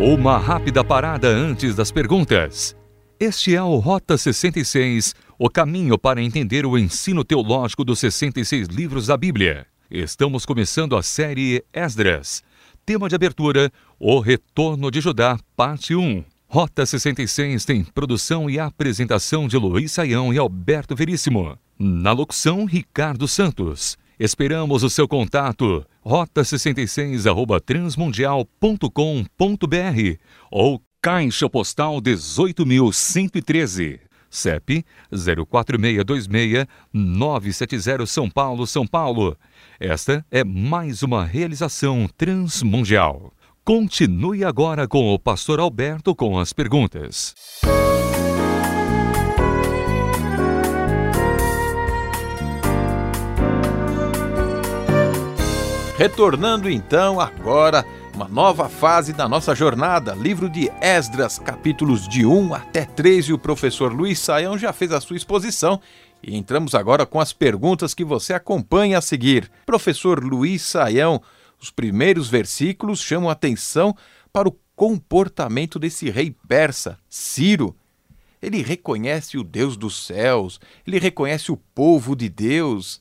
Uma 0.04 0.37
rápida 0.37 0.82
parada 0.82 1.28
antes 1.28 1.76
das 1.76 1.92
perguntas. 1.92 2.76
Este 3.21 3.54
é 3.54 3.62
o 3.62 3.76
Rota 3.76 4.18
66, 4.18 5.14
o 5.38 5.49
caminho 5.49 5.97
para 5.97 6.21
entender 6.21 6.66
o 6.66 6.76
ensino 6.76 7.23
teológico 7.23 7.85
dos 7.85 8.00
66 8.00 8.66
livros 8.66 9.06
da 9.06 9.16
Bíblia. 9.16 9.64
Estamos 9.88 10.44
começando 10.44 10.97
a 10.97 11.04
série 11.04 11.64
Esdras. 11.73 12.42
Tema 12.85 13.09
de 13.09 13.14
abertura: 13.14 13.71
O 13.97 14.18
Retorno 14.18 14.90
de 14.90 15.00
Judá, 15.00 15.38
parte 15.54 15.94
1. 15.94 16.25
Rota 16.49 16.85
66 16.85 17.64
tem 17.64 17.85
produção 17.85 18.50
e 18.50 18.59
apresentação 18.59 19.47
de 19.47 19.56
Luiz 19.56 19.92
Saião 19.92 20.35
e 20.35 20.38
Alberto 20.38 20.97
Veríssimo. 20.97 21.56
Na 21.78 22.11
locução, 22.11 22.64
Ricardo 22.64 23.28
Santos. 23.28 23.97
Esperamos 24.25 24.85
o 24.85 24.88
seu 24.88 25.09
contato 25.09 25.85
rota66 26.07 27.25
transmundial.com.br 27.67 30.17
ou 30.49 30.81
caixa 31.02 31.50
postal 31.50 32.00
18.113, 32.00 33.99
CEP 34.31 34.85
04626-970 35.12 38.07
São 38.07 38.31
Paulo, 38.31 38.64
São 38.64 38.87
Paulo. 38.87 39.37
Esta 39.81 40.25
é 40.31 40.45
mais 40.45 41.02
uma 41.02 41.25
realização 41.25 42.09
transmundial. 42.17 43.33
Continue 43.64 44.45
agora 44.45 44.87
com 44.87 45.12
o 45.12 45.19
Pastor 45.19 45.59
Alberto 45.59 46.14
com 46.14 46.38
as 46.38 46.52
perguntas. 46.52 47.35
Retornando 56.02 56.68
então 56.68 57.21
agora 57.21 57.87
uma 58.12 58.26
nova 58.26 58.68
fase 58.68 59.12
da 59.12 59.28
nossa 59.28 59.54
jornada, 59.54 60.16
livro 60.16 60.50
de 60.50 60.68
Esdras, 60.80 61.38
capítulos 61.38 62.09
de 62.09 62.26
1 62.26 62.54
até 62.54 62.85
3, 62.85 63.26
e 63.26 63.32
o 63.32 63.38
professor 63.38 63.92
Luiz 63.92 64.18
Saião 64.18 64.59
já 64.59 64.73
fez 64.73 64.90
a 64.90 65.00
sua 65.00 65.16
exposição. 65.16 65.80
E 66.21 66.37
entramos 66.37 66.75
agora 66.75 67.06
com 67.06 67.21
as 67.21 67.32
perguntas 67.32 67.94
que 67.94 68.04
você 68.04 68.35
acompanha 68.35 68.99
a 68.99 69.00
seguir. 69.00 69.49
Professor 69.64 70.25
Luiz 70.25 70.62
Saião, 70.62 71.23
os 71.61 71.71
primeiros 71.71 72.28
versículos 72.28 73.00
chamam 73.00 73.30
atenção 73.30 73.97
para 74.32 74.49
o 74.49 74.59
comportamento 74.75 75.78
desse 75.78 76.11
rei 76.11 76.35
persa, 76.49 76.99
Ciro. 77.09 77.76
Ele 78.42 78.61
reconhece 78.61 79.38
o 79.38 79.44
Deus 79.44 79.76
dos 79.76 80.04
céus, 80.04 80.59
ele 80.85 80.99
reconhece 80.99 81.52
o 81.52 81.56
povo 81.56 82.16
de 82.16 82.28
Deus. 82.28 83.00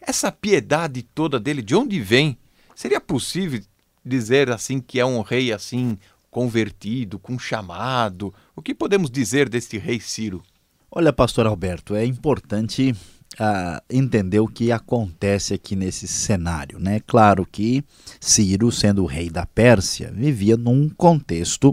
Essa 0.00 0.30
piedade 0.32 1.02
toda 1.02 1.38
dele, 1.38 1.62
de 1.62 1.74
onde 1.74 2.00
vem? 2.00 2.38
Seria 2.74 3.00
possível 3.00 3.60
dizer 4.04 4.50
assim 4.50 4.80
que 4.80 5.00
é 5.00 5.04
um 5.04 5.20
rei 5.20 5.52
assim 5.52 5.98
convertido, 6.30 7.18
com 7.18 7.38
chamado? 7.38 8.32
O 8.54 8.62
que 8.62 8.74
podemos 8.74 9.10
dizer 9.10 9.48
deste 9.48 9.78
rei 9.78 10.00
Ciro? 10.00 10.42
Olha, 10.90 11.12
pastor 11.12 11.46
Alberto, 11.46 11.94
é 11.94 12.04
importante 12.04 12.94
uh, 13.34 13.82
entender 13.90 14.40
o 14.40 14.48
que 14.48 14.72
acontece 14.72 15.54
aqui 15.54 15.76
nesse 15.76 16.08
cenário. 16.08 16.78
Né? 16.78 17.00
Claro 17.06 17.44
que 17.44 17.84
Ciro, 18.20 18.72
sendo 18.72 19.02
o 19.02 19.06
rei 19.06 19.28
da 19.28 19.44
Pérsia, 19.46 20.12
vivia 20.14 20.56
num 20.56 20.88
contexto 20.88 21.70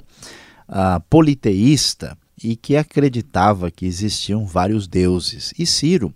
uh, 0.67 0.99
politeísta 1.09 2.17
e 2.43 2.55
que 2.55 2.75
acreditava 2.75 3.71
que 3.71 3.85
existiam 3.85 4.45
vários 4.45 4.87
deuses. 4.87 5.53
E 5.57 5.65
Ciro, 5.65 6.13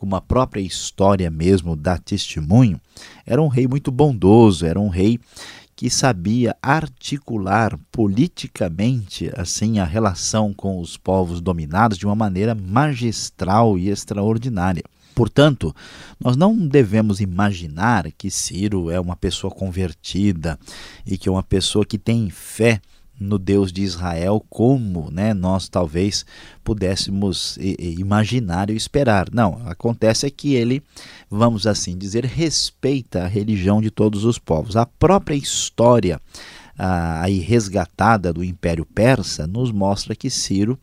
como 0.00 0.16
a 0.16 0.20
própria 0.22 0.62
história 0.62 1.28
mesmo 1.28 1.76
dá 1.76 1.98
testemunho, 1.98 2.80
era 3.26 3.42
um 3.42 3.48
rei 3.48 3.68
muito 3.68 3.90
bondoso, 3.90 4.64
era 4.64 4.80
um 4.80 4.88
rei 4.88 5.20
que 5.76 5.90
sabia 5.90 6.56
articular 6.62 7.78
politicamente 7.92 9.30
assim 9.36 9.78
a 9.78 9.84
relação 9.84 10.54
com 10.54 10.80
os 10.80 10.96
povos 10.96 11.42
dominados 11.42 11.98
de 11.98 12.06
uma 12.06 12.14
maneira 12.14 12.54
magistral 12.54 13.76
e 13.76 13.90
extraordinária. 13.90 14.82
Portanto, 15.14 15.76
nós 16.18 16.34
não 16.34 16.56
devemos 16.56 17.20
imaginar 17.20 18.10
que 18.12 18.30
Ciro 18.30 18.90
é 18.90 18.98
uma 18.98 19.16
pessoa 19.16 19.50
convertida 19.50 20.58
e 21.04 21.18
que 21.18 21.28
é 21.28 21.32
uma 21.32 21.42
pessoa 21.42 21.84
que 21.84 21.98
tem 21.98 22.30
fé 22.30 22.80
no 23.20 23.38
Deus 23.38 23.70
de 23.70 23.82
Israel 23.82 24.44
como 24.48 25.10
né, 25.10 25.34
nós 25.34 25.68
talvez 25.68 26.24
pudéssemos 26.64 27.58
imaginar 27.78 28.70
e 28.70 28.74
esperar. 28.74 29.28
Não, 29.30 29.60
acontece 29.66 30.26
é 30.26 30.30
que 30.30 30.54
ele, 30.54 30.82
vamos 31.30 31.66
assim 31.66 31.96
dizer, 31.96 32.24
respeita 32.24 33.24
a 33.24 33.28
religião 33.28 33.80
de 33.80 33.90
todos 33.90 34.24
os 34.24 34.38
povos. 34.38 34.76
A 34.76 34.86
própria 34.86 35.36
história 35.36 36.20
aí 37.20 37.38
resgatada 37.38 38.32
do 38.32 38.42
Império 38.42 38.86
Persa 38.86 39.46
nos 39.46 39.70
mostra 39.70 40.16
que 40.16 40.30
Ciro 40.30 40.78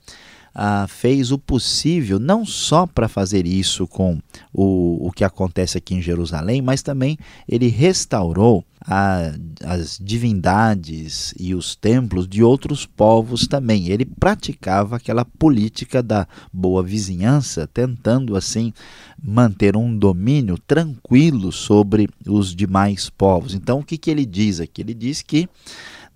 ah, 0.54 0.88
fez 0.88 1.32
o 1.32 1.38
possível, 1.38 2.20
não 2.20 2.46
só 2.46 2.88
para 2.88 3.08
fazer 3.08 3.46
isso 3.46 3.88
com 3.88 4.20
o, 4.52 5.08
o 5.08 5.12
que 5.12 5.24
acontece 5.24 5.78
aqui 5.78 5.94
em 5.94 6.02
Jerusalém, 6.02 6.62
mas 6.62 6.82
também 6.82 7.18
ele 7.48 7.68
restaurou 7.68 8.66
a, 8.88 9.34
as 9.66 10.00
divindades 10.02 11.34
e 11.38 11.54
os 11.54 11.76
templos 11.76 12.26
de 12.26 12.42
outros 12.42 12.86
povos 12.86 13.46
também. 13.46 13.90
Ele 13.90 14.06
praticava 14.06 14.96
aquela 14.96 15.26
política 15.26 16.02
da 16.02 16.26
boa 16.54 16.82
vizinhança, 16.82 17.68
tentando 17.68 18.38
assim 18.38 18.74
manter 19.22 19.76
um 19.76 19.98
domínio 19.98 20.58
tranquilo 20.58 21.52
sobre 21.52 22.08
os 22.26 22.56
demais 22.56 23.10
povos. 23.10 23.54
Então, 23.54 23.80
o 23.80 23.84
que, 23.84 23.98
que 23.98 24.10
ele 24.10 24.26
diz 24.26 24.62
aqui? 24.62 24.82
Ele 24.82 24.94
diz 24.94 25.22
que 25.22 25.50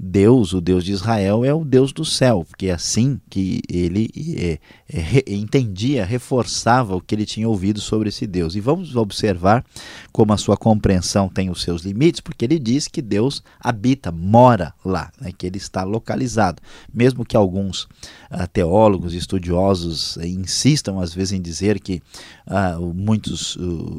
Deus, 0.03 0.51
o 0.51 0.59
Deus 0.59 0.83
de 0.83 0.91
Israel, 0.91 1.45
é 1.45 1.53
o 1.53 1.63
Deus 1.63 1.93
do 1.93 2.03
céu, 2.03 2.43
porque 2.49 2.67
é 2.67 2.71
assim 2.71 3.21
que 3.29 3.61
ele 3.69 4.09
é, 4.35 4.59
é, 4.91 5.33
entendia, 5.33 6.03
reforçava 6.03 6.95
o 6.95 7.01
que 7.01 7.13
ele 7.13 7.25
tinha 7.25 7.47
ouvido 7.47 7.79
sobre 7.79 8.09
esse 8.09 8.25
Deus. 8.25 8.55
E 8.55 8.59
vamos 8.59 8.95
observar 8.95 9.63
como 10.11 10.33
a 10.33 10.37
sua 10.37 10.57
compreensão 10.57 11.29
tem 11.29 11.51
os 11.51 11.61
seus 11.61 11.83
limites, 11.83 12.19
porque 12.19 12.45
ele 12.45 12.57
diz 12.57 12.87
que 12.87 12.99
Deus 12.99 13.43
habita, 13.59 14.11
mora 14.11 14.73
lá, 14.83 15.11
né, 15.21 15.31
que 15.37 15.45
ele 15.45 15.57
está 15.57 15.83
localizado. 15.83 16.59
Mesmo 16.91 17.23
que 17.23 17.37
alguns 17.37 17.83
uh, 17.83 18.47
teólogos, 18.51 19.13
estudiosos 19.13 20.15
uh, 20.15 20.25
insistam 20.25 20.99
às 20.99 21.13
vezes 21.13 21.33
em 21.33 21.41
dizer 21.41 21.79
que 21.79 22.01
uh, 22.47 22.91
muitos 22.93 23.55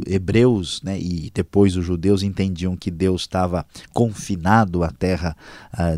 hebreus 0.07 0.83
né, 0.83 0.99
e 0.99 1.31
depois 1.33 1.77
os 1.77 1.85
judeus 1.85 2.25
entendiam 2.25 2.77
que 2.77 2.91
Deus 2.91 3.23
estava 3.23 3.65
confinado 3.93 4.83
à 4.83 4.91
terra 4.91 5.37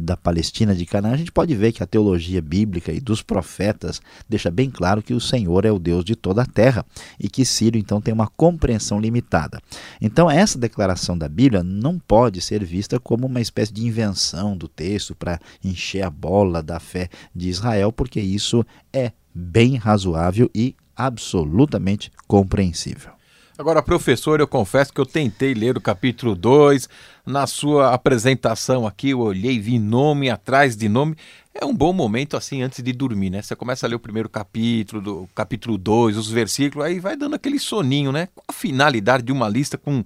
da 0.01 0.17
Palestina, 0.17 0.75
de 0.75 0.87
Canaã, 0.87 1.13
a 1.13 1.17
gente 1.17 1.33
pode 1.33 1.55
ver 1.55 1.73
que 1.73 1.83
a 1.83 1.87
teologia 1.87 2.41
bíblica 2.41 2.93
e 2.93 3.01
dos 3.01 3.23
profetas 3.23 4.01
deixa 4.29 4.51
bem 4.51 4.71
claro 4.71 5.03
que 5.03 5.15
o 5.15 5.21
Senhor 5.21 5.65
é 5.65 5.73
o 5.73 5.79
Deus 5.79 6.05
de 6.05 6.15
toda 6.15 6.43
a 6.43 6.47
terra 6.47 6.85
e 7.19 7.29
que 7.29 7.45
Ciro 7.45 7.79
então 7.79 8.01
tem 8.01 8.13
uma 8.13 8.29
compreensão 8.29 9.01
limitada. 9.01 9.61
Então 10.01 10.31
essa 10.31 10.59
declaração 10.59 11.17
da 11.17 11.29
Bíblia 11.29 11.63
não 11.63 11.99
pode 11.99 12.41
ser 12.41 12.65
vista 12.65 13.01
como 13.01 13.27
uma 13.27 13.41
espécie 13.41 13.73
de 13.73 13.87
invenção 13.87 14.57
do 14.57 14.69
texto 14.69 15.15
para 15.15 15.41
encher 15.63 16.03
a 16.03 16.11
bola 16.11 16.63
da 16.63 16.79
fé 16.79 17.09
de 17.35 17.49
Israel, 17.49 17.93
porque 17.93 18.21
isso 18.21 18.65
é 18.93 19.13
bem 19.35 19.77
razoável 19.77 20.51
e 20.55 20.77
absolutamente 20.97 22.11
compreensível. 22.27 23.14
Agora, 23.57 23.81
professor, 23.81 24.41
eu 24.41 24.49
confesso 24.49 24.93
que 24.93 25.01
eu 25.01 25.07
tentei 25.07 25.55
ler 25.55 25.77
o 25.77 25.81
capítulo 25.81 26.35
2. 26.35 26.89
Na 27.25 27.47
sua 27.47 27.95
apresentação 27.95 28.85
aqui, 28.85 29.11
eu 29.11 29.21
olhei, 29.21 29.61
vi 29.61 29.79
nome 29.79 30.29
atrás 30.29 30.77
de 30.77 30.89
nome. 30.89 31.17
É 31.55 31.65
um 31.65 31.73
bom 31.73 31.93
momento 31.93 32.37
assim 32.37 32.63
antes 32.63 32.83
de 32.83 32.93
dormir, 32.93 33.31
né? 33.31 33.41
Você 33.41 33.55
começa 33.55 33.87
a 33.87 33.89
ler 33.89 33.95
o 33.95 34.01
primeiro 34.01 34.29
capítulo, 34.29 35.01
do 35.01 35.29
capítulo 35.37 35.79
2, 35.79 36.17
os 36.17 36.29
versículos, 36.29 36.85
aí 36.85 36.99
vai 36.99 37.17
dando 37.17 37.37
aquele 37.37 37.61
soninho, 37.61 38.11
né? 38.11 38.27
Qual 38.35 38.45
a 38.49 38.53
finalidade 38.53 39.23
de 39.23 39.31
uma 39.31 39.49
lista 39.49 39.79
com 39.79 40.05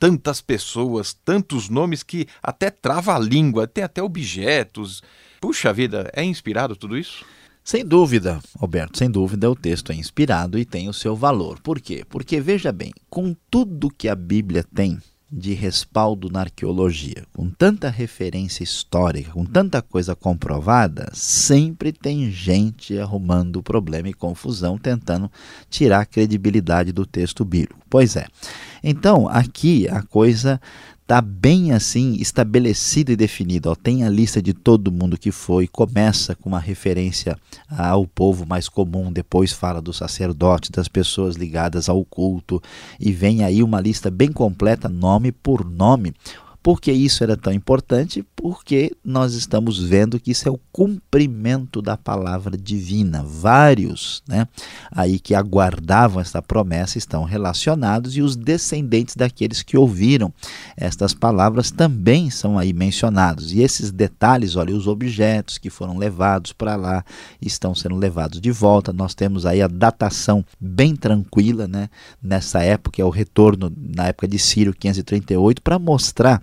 tantas 0.00 0.40
pessoas, 0.40 1.12
tantos 1.12 1.68
nomes 1.68 2.02
que 2.02 2.26
até 2.42 2.70
trava 2.70 3.14
a 3.14 3.18
língua, 3.18 3.66
tem 3.66 3.84
até 3.84 4.02
objetos. 4.02 5.02
Puxa 5.38 5.70
vida, 5.70 6.10
é 6.14 6.24
inspirado 6.24 6.74
tudo 6.74 6.96
isso? 6.96 7.26
Sem 7.66 7.84
dúvida, 7.84 8.38
Alberto, 8.60 8.96
sem 8.96 9.10
dúvida 9.10 9.50
o 9.50 9.56
texto 9.56 9.90
é 9.90 9.94
inspirado 9.96 10.56
e 10.56 10.64
tem 10.64 10.88
o 10.88 10.92
seu 10.92 11.16
valor. 11.16 11.58
Por 11.60 11.80
quê? 11.80 12.04
Porque 12.08 12.40
veja 12.40 12.70
bem, 12.70 12.92
com 13.10 13.34
tudo 13.50 13.90
que 13.90 14.08
a 14.08 14.14
Bíblia 14.14 14.62
tem 14.62 15.00
de 15.28 15.52
respaldo 15.52 16.30
na 16.30 16.42
arqueologia, 16.42 17.24
com 17.32 17.50
tanta 17.50 17.90
referência 17.90 18.62
histórica, 18.62 19.32
com 19.32 19.44
tanta 19.44 19.82
coisa 19.82 20.14
comprovada, 20.14 21.10
sempre 21.12 21.92
tem 21.92 22.30
gente 22.30 22.96
arrumando 22.96 23.60
problema 23.60 24.08
e 24.08 24.14
confusão, 24.14 24.78
tentando 24.78 25.28
tirar 25.68 26.02
a 26.02 26.06
credibilidade 26.06 26.92
do 26.92 27.04
texto 27.04 27.44
bíblico. 27.44 27.80
Pois 27.90 28.14
é. 28.14 28.26
Então, 28.88 29.28
aqui 29.28 29.88
a 29.88 30.00
coisa 30.00 30.60
está 31.02 31.20
bem 31.20 31.72
assim 31.72 32.14
estabelecida 32.20 33.10
e 33.10 33.16
definida. 33.16 33.68
Ó, 33.68 33.74
tem 33.74 34.04
a 34.04 34.08
lista 34.08 34.40
de 34.40 34.52
todo 34.52 34.92
mundo 34.92 35.18
que 35.18 35.32
foi, 35.32 35.66
começa 35.66 36.36
com 36.36 36.48
uma 36.48 36.60
referência 36.60 37.36
ao 37.68 38.06
povo 38.06 38.46
mais 38.46 38.68
comum, 38.68 39.10
depois 39.10 39.52
fala 39.52 39.82
dos 39.82 39.96
sacerdotes, 39.96 40.70
das 40.70 40.86
pessoas 40.86 41.34
ligadas 41.34 41.88
ao 41.88 42.04
culto, 42.04 42.62
e 43.00 43.10
vem 43.10 43.42
aí 43.42 43.60
uma 43.60 43.80
lista 43.80 44.08
bem 44.08 44.30
completa, 44.30 44.88
nome 44.88 45.32
por 45.32 45.68
nome. 45.68 46.14
Por 46.66 46.80
que 46.80 46.90
isso 46.90 47.22
era 47.22 47.36
tão 47.36 47.52
importante? 47.52 48.26
Porque 48.34 48.90
nós 49.04 49.34
estamos 49.34 49.78
vendo 49.78 50.18
que 50.18 50.32
isso 50.32 50.48
é 50.48 50.50
o 50.50 50.58
cumprimento 50.72 51.80
da 51.80 51.96
palavra 51.96 52.56
divina. 52.56 53.22
Vários 53.22 54.20
né, 54.26 54.48
aí 54.90 55.20
que 55.20 55.32
aguardavam 55.32 56.20
esta 56.20 56.42
promessa 56.42 56.98
estão 56.98 57.22
relacionados 57.22 58.16
e 58.16 58.20
os 58.20 58.34
descendentes 58.34 59.14
daqueles 59.14 59.62
que 59.62 59.76
ouviram 59.76 60.34
estas 60.76 61.14
palavras 61.14 61.70
também 61.70 62.30
são 62.30 62.58
aí 62.58 62.72
mencionados. 62.72 63.52
E 63.52 63.60
esses 63.60 63.92
detalhes, 63.92 64.56
olha, 64.56 64.74
os 64.74 64.88
objetos 64.88 65.58
que 65.58 65.70
foram 65.70 65.96
levados 65.96 66.52
para 66.52 66.74
lá 66.74 67.04
estão 67.40 67.76
sendo 67.76 67.94
levados 67.94 68.40
de 68.40 68.50
volta. 68.50 68.92
Nós 68.92 69.14
temos 69.14 69.46
aí 69.46 69.62
a 69.62 69.68
datação 69.68 70.44
bem 70.58 70.96
tranquila 70.96 71.68
né, 71.68 71.88
nessa 72.20 72.60
época, 72.60 73.00
é 73.00 73.04
o 73.04 73.10
retorno 73.10 73.72
na 73.76 74.08
época 74.08 74.26
de 74.26 74.38
Ciro 74.40 74.74
538, 74.74 75.62
para 75.62 75.78
mostrar 75.78 76.42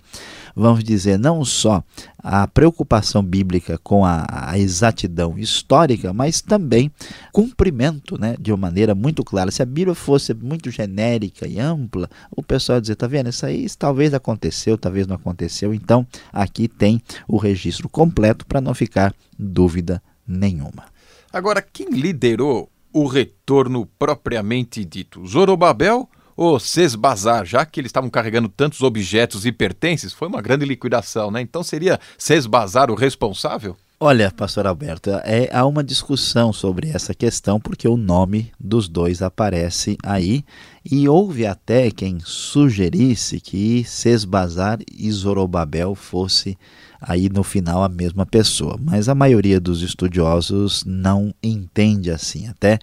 vamos 0.54 0.84
dizer, 0.84 1.18
não 1.18 1.44
só 1.44 1.82
a 2.18 2.46
preocupação 2.46 3.22
bíblica 3.22 3.78
com 3.78 4.04
a, 4.04 4.24
a, 4.28 4.58
exatidão 4.58 5.38
histórica, 5.38 6.12
mas 6.12 6.40
também 6.40 6.90
cumprimento 7.32 8.18
né, 8.18 8.36
de 8.38 8.52
uma 8.52 8.58
maneira 8.58 8.94
muito 8.94 9.24
clara. 9.24 9.50
Se 9.50 9.62
a 9.62 9.66
Bíblia 9.66 9.94
fosse 9.94 10.32
muito 10.32 10.70
genérica 10.70 11.46
e 11.46 11.58
ampla, 11.58 12.08
o 12.30 12.42
pessoal 12.42 12.76
ia 12.76 12.80
dizer: 12.80 12.92
está 12.94 13.06
vendo, 13.06 13.28
isso 13.28 13.44
aí 13.44 13.66
talvez 13.78 14.14
aconteceu, 14.14 14.78
talvez 14.78 15.06
não 15.06 15.16
aconteceu. 15.16 15.74
Então, 15.74 16.06
aqui 16.32 16.68
tem 16.68 17.02
o 17.28 17.36
registro 17.36 17.88
completo 17.88 18.46
para 18.46 18.60
não 18.60 18.74
ficar 18.74 19.14
dúvida 19.38 20.02
nenhuma. 20.26 20.84
Agora, 21.32 21.60
quem 21.60 21.90
liderou 21.90 22.70
o 22.92 23.06
retorno 23.06 23.86
propriamente 23.98 24.84
dito? 24.84 25.26
Zorobabel 25.26 26.08
o 26.36 26.58
Sesbazar, 26.58 27.44
já 27.44 27.64
que 27.64 27.80
eles 27.80 27.88
estavam 27.88 28.10
carregando 28.10 28.48
tantos 28.48 28.82
objetos 28.82 29.46
e 29.46 29.52
pertences, 29.52 30.12
foi 30.12 30.28
uma 30.28 30.42
grande 30.42 30.64
liquidação, 30.64 31.30
né? 31.30 31.40
Então 31.40 31.62
seria 31.62 31.98
Sesbazar 32.18 32.90
o 32.90 32.94
responsável? 32.94 33.76
Olha, 34.00 34.30
pastor 34.30 34.66
Alberto, 34.66 35.10
é, 35.24 35.48
há 35.52 35.64
uma 35.64 35.82
discussão 35.82 36.52
sobre 36.52 36.90
essa 36.90 37.14
questão 37.14 37.60
porque 37.60 37.88
o 37.88 37.96
nome 37.96 38.52
dos 38.58 38.88
dois 38.88 39.22
aparece 39.22 39.96
aí 40.02 40.44
e 40.84 41.08
houve 41.08 41.46
até 41.46 41.90
quem 41.90 42.18
sugerisse 42.20 43.40
que 43.40 43.84
Sesbazar 43.84 44.78
e 44.92 45.10
Zorobabel 45.10 45.94
fosse 45.94 46.58
aí 47.00 47.28
no 47.28 47.42
final 47.42 47.82
a 47.82 47.88
mesma 47.88 48.24
pessoa. 48.24 48.78
Mas 48.80 49.08
a 49.08 49.14
maioria 49.14 49.60
dos 49.60 49.82
estudiosos 49.82 50.82
não 50.86 51.34
entende 51.42 52.10
assim. 52.10 52.48
Até 52.48 52.78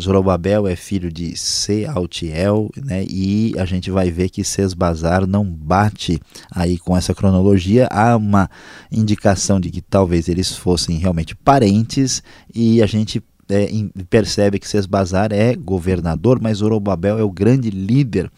Zorobabel 0.00 0.66
é 0.66 0.76
filho 0.76 1.12
de 1.12 1.36
Sealtiel, 1.36 2.70
né? 2.76 3.04
E 3.08 3.52
a 3.58 3.64
gente 3.64 3.90
vai 3.90 4.10
ver 4.10 4.30
que 4.30 4.44
Sesbazar 4.44 5.26
não 5.26 5.44
bate 5.44 6.20
aí 6.50 6.78
com 6.78 6.96
essa 6.96 7.14
cronologia. 7.14 7.88
Há 7.90 8.16
uma 8.16 8.48
indicação 8.90 9.60
de 9.60 9.70
que 9.70 9.80
talvez 9.80 10.28
eles 10.28 10.56
fossem 10.56 10.98
realmente 10.98 11.34
parentes 11.34 12.22
e 12.54 12.82
a 12.82 12.86
gente 12.86 13.22
é, 13.48 13.68
percebe 14.08 14.58
que 14.58 14.68
Sesbazar 14.68 15.32
é 15.32 15.54
governador, 15.54 16.40
mas 16.40 16.58
Zorobabel 16.58 17.18
é 17.18 17.22
o 17.22 17.30
grande 17.30 17.70
líder 17.70 18.30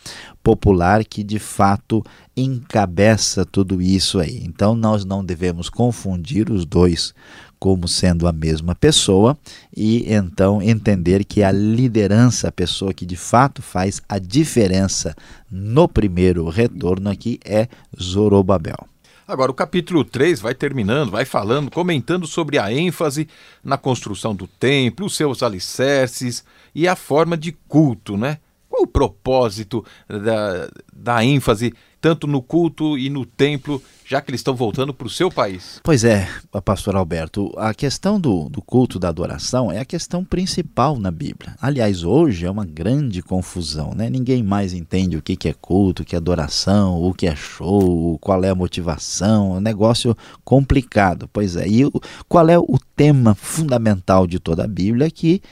popular 0.43 1.05
que 1.05 1.23
de 1.23 1.39
fato 1.39 2.05
encabeça 2.37 3.45
tudo 3.45 3.81
isso 3.81 4.19
aí. 4.19 4.43
Então 4.45 4.75
nós 4.75 5.05
não 5.05 5.25
devemos 5.25 5.69
confundir 5.69 6.51
os 6.51 6.65
dois 6.65 7.15
como 7.59 7.89
sendo 7.89 8.29
a 8.29 8.33
mesma 8.33 8.75
pessoa 8.75 9.37
e 9.75 10.13
então 10.13 10.61
entender 10.61 11.25
que 11.25 11.43
a 11.43 11.51
liderança, 11.51 12.49
a 12.49 12.53
pessoa 12.53 12.93
que 12.93 13.07
de 13.07 13.17
fato 13.17 13.63
faz 13.63 14.01
a 14.09 14.19
diferença 14.19 15.15
no 15.51 15.89
primeiro 15.89 16.49
retorno 16.49 17.09
aqui 17.09 17.41
é 17.45 17.69
Zorobabel. 18.01 18.87
Agora, 19.29 19.51
o 19.51 19.55
capítulo 19.55 20.05
3 20.05 20.39
vai 20.39 20.55
terminando, 20.55 21.11
vai 21.11 21.25
falando, 21.25 21.69
comentando 21.69 22.29
sobre 22.29 22.59
a 22.59 22.73
ênfase 22.73 23.29
na 23.63 23.77
construção 23.77 24.33
do 24.33 24.47
templo, 24.47 25.07
os 25.07 25.17
seus 25.17 25.43
alicerces 25.43 26.45
e 26.73 26.87
a 26.87 26.95
forma 26.95 27.37
de 27.37 27.51
culto, 27.67 28.17
né? 28.17 28.39
Qual 28.69 28.83
o 28.83 28.87
propósito 28.87 29.85
da, 30.09 30.69
da 30.93 31.25
ênfase 31.25 31.75
tanto 32.07 32.29
no 32.29 32.41
culto 32.41 32.97
e 32.97 33.11
no 33.11 33.27
templo, 33.27 33.83
já 34.07 34.21
que 34.21 34.31
eles 34.31 34.39
estão 34.39 34.55
voltando 34.55 34.95
para 34.95 35.09
o 35.09 35.11
seu 35.11 35.29
país? 35.29 35.81
Pois 35.83 36.05
é, 36.05 36.29
pastor 36.65 36.95
Alberto, 36.95 37.53
a 37.57 37.75
questão 37.75 38.21
do, 38.21 38.49
do 38.49 38.63
culto, 38.63 38.97
da 38.97 39.09
adoração, 39.09 39.73
é 39.73 39.81
a 39.81 39.85
questão 39.85 40.25
principal 40.25 40.97
na 41.01 41.11
Bíblia. 41.11 41.57
Aliás, 41.61 42.05
hoje 42.05 42.47
é 42.47 42.51
uma 42.51 42.65
grande 42.65 43.23
confusão, 43.23 43.93
né? 43.93 44.09
Ninguém 44.09 44.41
mais 44.41 44.73
entende 44.73 45.17
o 45.17 45.23
que, 45.23 45.35
que 45.35 45.49
é 45.49 45.53
culto, 45.53 46.03
o 46.03 46.05
que 46.05 46.15
é 46.15 46.19
adoração, 46.19 47.03
o 47.03 47.13
que 47.13 47.27
é 47.27 47.35
show, 47.35 48.17
qual 48.21 48.45
é 48.45 48.51
a 48.51 48.55
motivação, 48.55 49.55
é 49.55 49.57
um 49.57 49.61
negócio 49.61 50.17
complicado. 50.45 51.29
Pois 51.33 51.57
é, 51.57 51.67
e 51.67 51.91
qual 52.29 52.49
é 52.49 52.57
o 52.57 52.79
tema 52.95 53.35
fundamental 53.35 54.29
de 54.29 54.39
toda 54.39 54.63
a 54.63 54.69
Bíblia 54.69 55.11
que 55.11 55.43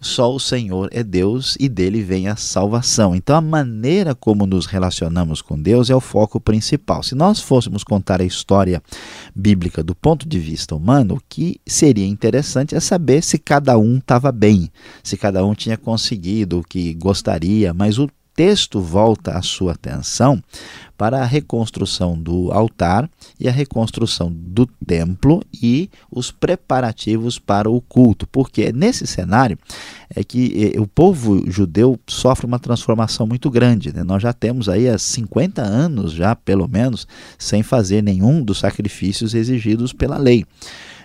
só 0.00 0.32
o 0.32 0.38
Senhor 0.38 0.88
é 0.92 1.02
Deus 1.02 1.56
e 1.58 1.68
dele 1.68 2.02
vem 2.02 2.28
a 2.28 2.36
salvação. 2.36 3.14
Então, 3.14 3.36
a 3.36 3.40
maneira 3.40 4.14
como 4.14 4.46
nos 4.46 4.66
relacionamos 4.66 5.42
com 5.42 5.60
Deus 5.60 5.90
é 5.90 5.94
o 5.94 6.00
foco 6.00 6.40
principal. 6.40 7.02
Se 7.02 7.14
nós 7.14 7.40
fôssemos 7.40 7.82
contar 7.82 8.20
a 8.20 8.24
história 8.24 8.82
bíblica 9.34 9.82
do 9.82 9.94
ponto 9.94 10.28
de 10.28 10.38
vista 10.38 10.74
humano, 10.74 11.14
o 11.14 11.22
que 11.28 11.60
seria 11.66 12.06
interessante 12.06 12.74
é 12.74 12.80
saber 12.80 13.22
se 13.22 13.38
cada 13.38 13.76
um 13.76 13.98
estava 13.98 14.30
bem, 14.30 14.70
se 15.02 15.16
cada 15.16 15.44
um 15.44 15.54
tinha 15.54 15.76
conseguido 15.76 16.60
o 16.60 16.64
que 16.64 16.94
gostaria, 16.94 17.74
mas 17.74 17.98
o 17.98 18.08
texto 18.38 18.80
volta 18.80 19.32
a 19.32 19.42
sua 19.42 19.72
atenção 19.72 20.40
para 20.96 21.20
a 21.20 21.24
reconstrução 21.24 22.16
do 22.16 22.52
altar 22.52 23.10
e 23.38 23.48
a 23.48 23.50
reconstrução 23.50 24.32
do 24.32 24.64
templo 24.86 25.42
e 25.52 25.90
os 26.08 26.30
preparativos 26.30 27.36
para 27.36 27.68
o 27.68 27.80
culto, 27.80 28.28
porque 28.28 28.72
nesse 28.72 29.08
cenário 29.08 29.58
é 30.14 30.22
que 30.22 30.72
eh, 30.76 30.80
o 30.80 30.86
povo 30.86 31.50
judeu 31.50 31.98
sofre 32.06 32.46
uma 32.46 32.60
transformação 32.60 33.26
muito 33.26 33.50
grande. 33.50 33.92
Né? 33.92 34.04
Nós 34.04 34.22
já 34.22 34.32
temos 34.32 34.68
aí 34.68 34.88
há 34.88 34.96
50 34.96 35.60
anos, 35.60 36.12
já 36.12 36.36
pelo 36.36 36.68
menos, 36.68 37.08
sem 37.36 37.64
fazer 37.64 38.04
nenhum 38.04 38.40
dos 38.40 38.60
sacrifícios 38.60 39.34
exigidos 39.34 39.92
pela 39.92 40.16
lei. 40.16 40.46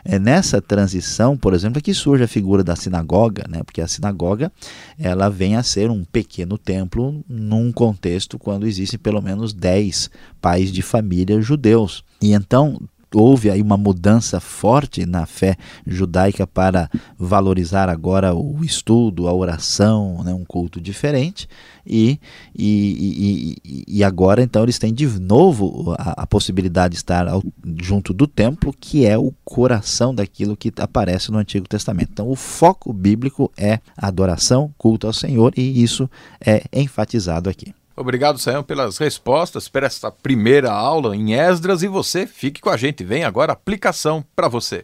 É 0.05 0.19
nessa 0.19 0.61
transição, 0.61 1.37
por 1.37 1.53
exemplo, 1.53 1.81
que 1.81 1.93
surge 1.93 2.23
a 2.23 2.27
figura 2.27 2.63
da 2.63 2.75
sinagoga, 2.75 3.45
né? 3.49 3.63
porque 3.63 3.81
a 3.81 3.87
sinagoga 3.87 4.51
ela 4.99 5.29
vem 5.29 5.55
a 5.55 5.63
ser 5.63 5.89
um 5.89 6.03
pequeno 6.03 6.57
templo 6.57 7.23
num 7.27 7.71
contexto 7.71 8.37
quando 8.37 8.67
existem 8.67 8.99
pelo 8.99 9.21
menos 9.21 9.53
10 9.53 10.09
pais 10.41 10.71
de 10.71 10.81
família 10.81 11.41
judeus. 11.41 12.03
E 12.21 12.33
então 12.33 12.79
houve 13.13 13.49
aí 13.49 13.61
uma 13.61 13.77
mudança 13.77 14.39
forte 14.39 15.05
na 15.05 15.25
fé 15.25 15.55
judaica 15.85 16.45
para 16.47 16.89
valorizar 17.17 17.89
agora 17.89 18.33
o 18.33 18.63
estudo, 18.63 19.27
a 19.27 19.33
oração, 19.33 20.23
né, 20.23 20.33
um 20.33 20.43
culto 20.43 20.81
diferente. 20.81 21.47
E, 21.85 22.17
e, 22.55 23.57
e, 23.63 23.83
e 23.87 24.03
agora 24.03 24.41
então 24.41 24.63
eles 24.63 24.79
têm 24.79 24.93
de 24.93 25.05
novo 25.19 25.93
a, 25.97 26.23
a 26.23 26.27
possibilidade 26.27 26.93
de 26.93 26.97
estar 26.97 27.27
ao, 27.27 27.43
junto 27.81 28.13
do 28.13 28.25
templo, 28.25 28.73
que 28.79 29.05
é 29.05 29.17
o 29.17 29.33
coração 29.43 30.15
daquilo 30.15 30.55
que 30.55 30.71
aparece 30.77 31.31
no 31.31 31.37
Antigo 31.37 31.67
Testamento. 31.67 32.09
Então 32.13 32.29
o 32.29 32.35
foco 32.35 32.93
bíblico 32.93 33.51
é 33.57 33.79
adoração, 33.97 34.73
culto 34.77 35.07
ao 35.07 35.13
Senhor, 35.13 35.53
e 35.57 35.83
isso 35.83 36.09
é 36.39 36.63
enfatizado 36.71 37.49
aqui. 37.49 37.73
Obrigado, 37.95 38.39
Sayão, 38.39 38.63
pelas 38.63 38.97
respostas 38.97 39.67
para 39.67 39.85
esta 39.85 40.11
primeira 40.11 40.71
aula 40.71 41.15
em 41.15 41.33
Esdras 41.35 41.83
e 41.83 41.87
você 41.87 42.25
fique 42.25 42.59
com 42.59 42.71
a 42.71 42.77
gente. 42.77 43.03
Vem 43.03 43.23
agora 43.23 43.51
a 43.51 43.53
aplicação 43.53 44.25
para 44.35 44.47
você. 44.47 44.83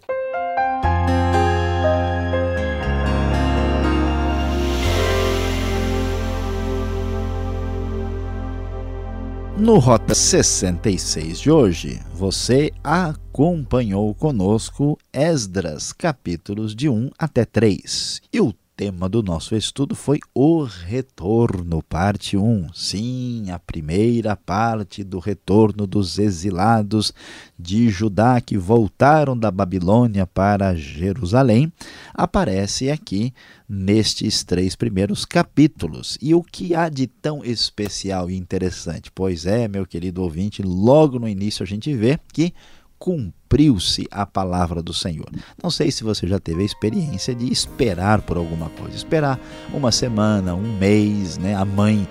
No 9.57 9.77
Rota 9.77 10.15
66 10.15 11.41
de 11.41 11.51
hoje, 11.51 11.99
você 12.13 12.71
acompanhou 12.81 14.15
conosco 14.15 14.97
Esdras, 15.11 15.91
capítulos 15.91 16.73
de 16.73 16.87
1 16.87 17.09
até 17.19 17.43
3. 17.43 18.21
E 18.31 18.39
o 18.39 18.53
tema 18.79 19.09
do 19.09 19.21
nosso 19.21 19.57
estudo 19.57 19.93
foi 19.93 20.19
o 20.33 20.63
retorno, 20.63 21.83
parte 21.83 22.37
1. 22.37 22.73
Sim, 22.73 23.51
a 23.51 23.59
primeira 23.59 24.37
parte 24.37 25.03
do 25.03 25.19
retorno 25.19 25.85
dos 25.85 26.17
exilados 26.17 27.13
de 27.59 27.89
Judá 27.89 28.39
que 28.39 28.57
voltaram 28.57 29.37
da 29.37 29.51
Babilônia 29.51 30.25
para 30.25 30.77
Jerusalém 30.77 31.69
aparece 32.13 32.89
aqui 32.89 33.33
nestes 33.67 34.45
três 34.45 34.77
primeiros 34.77 35.25
capítulos. 35.25 36.17
E 36.21 36.33
o 36.33 36.41
que 36.41 36.73
há 36.73 36.87
de 36.87 37.05
tão 37.05 37.43
especial 37.43 38.31
e 38.31 38.37
interessante? 38.37 39.11
Pois 39.13 39.45
é, 39.45 39.67
meu 39.67 39.85
querido 39.85 40.23
ouvinte, 40.23 40.61
logo 40.61 41.19
no 41.19 41.27
início 41.27 41.63
a 41.63 41.67
gente 41.67 41.93
vê 41.93 42.17
que 42.31 42.53
cumpriu-se 42.99 44.05
a 44.11 44.25
palavra 44.25 44.83
do 44.83 44.93
Senhor. 44.93 45.27
Não 45.63 45.71
sei 45.71 45.89
se 45.89 46.03
você 46.03 46.27
já 46.27 46.37
teve 46.37 46.61
a 46.61 46.65
experiência 46.65 47.33
de 47.33 47.51
esperar 47.51 48.21
por 48.21 48.35
alguma 48.35 48.69
coisa, 48.69 48.95
esperar 48.95 49.39
uma 49.73 49.91
semana, 49.91 50.53
um 50.53 50.77
mês, 50.77 51.37
né? 51.37 51.55
A 51.55 51.63
mãe 51.63 52.07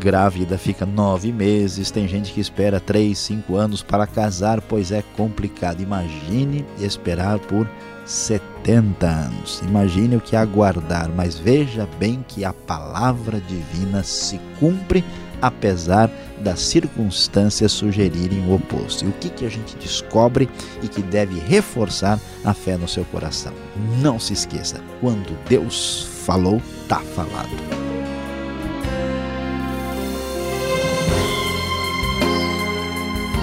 grávida 0.00 0.56
fica 0.56 0.86
nove 0.86 1.30
meses, 1.30 1.90
tem 1.90 2.08
gente 2.08 2.32
que 2.32 2.40
espera 2.40 2.80
três, 2.80 3.18
cinco 3.18 3.54
anos 3.54 3.82
para 3.82 4.06
casar, 4.06 4.62
pois 4.62 4.90
é 4.90 5.02
complicado. 5.16 5.82
Imagine 5.82 6.64
esperar 6.78 7.38
por 7.38 7.68
70 8.06 9.06
anos. 9.06 9.60
Imagine 9.62 10.16
o 10.16 10.20
que 10.20 10.34
aguardar, 10.34 11.10
mas 11.14 11.38
veja 11.38 11.86
bem 11.98 12.24
que 12.26 12.44
a 12.44 12.52
palavra 12.52 13.40
divina 13.40 14.02
se 14.02 14.40
cumpre 14.58 15.04
apesar 15.40 16.10
das 16.40 16.60
circunstâncias 16.60 17.72
sugerirem 17.72 18.46
o 18.46 18.54
oposto. 18.54 19.04
E 19.04 19.08
o 19.08 19.12
que, 19.12 19.30
que 19.30 19.46
a 19.46 19.48
gente 19.48 19.76
descobre 19.76 20.48
e 20.82 20.88
que 20.88 21.02
deve 21.02 21.38
reforçar 21.38 22.18
a 22.44 22.54
fé 22.54 22.76
no 22.76 22.88
seu 22.88 23.04
coração? 23.04 23.52
Não 24.00 24.18
se 24.18 24.32
esqueça, 24.32 24.80
quando 25.00 25.36
Deus 25.48 26.08
falou, 26.24 26.60
está 26.82 27.00
falado. 27.00 27.50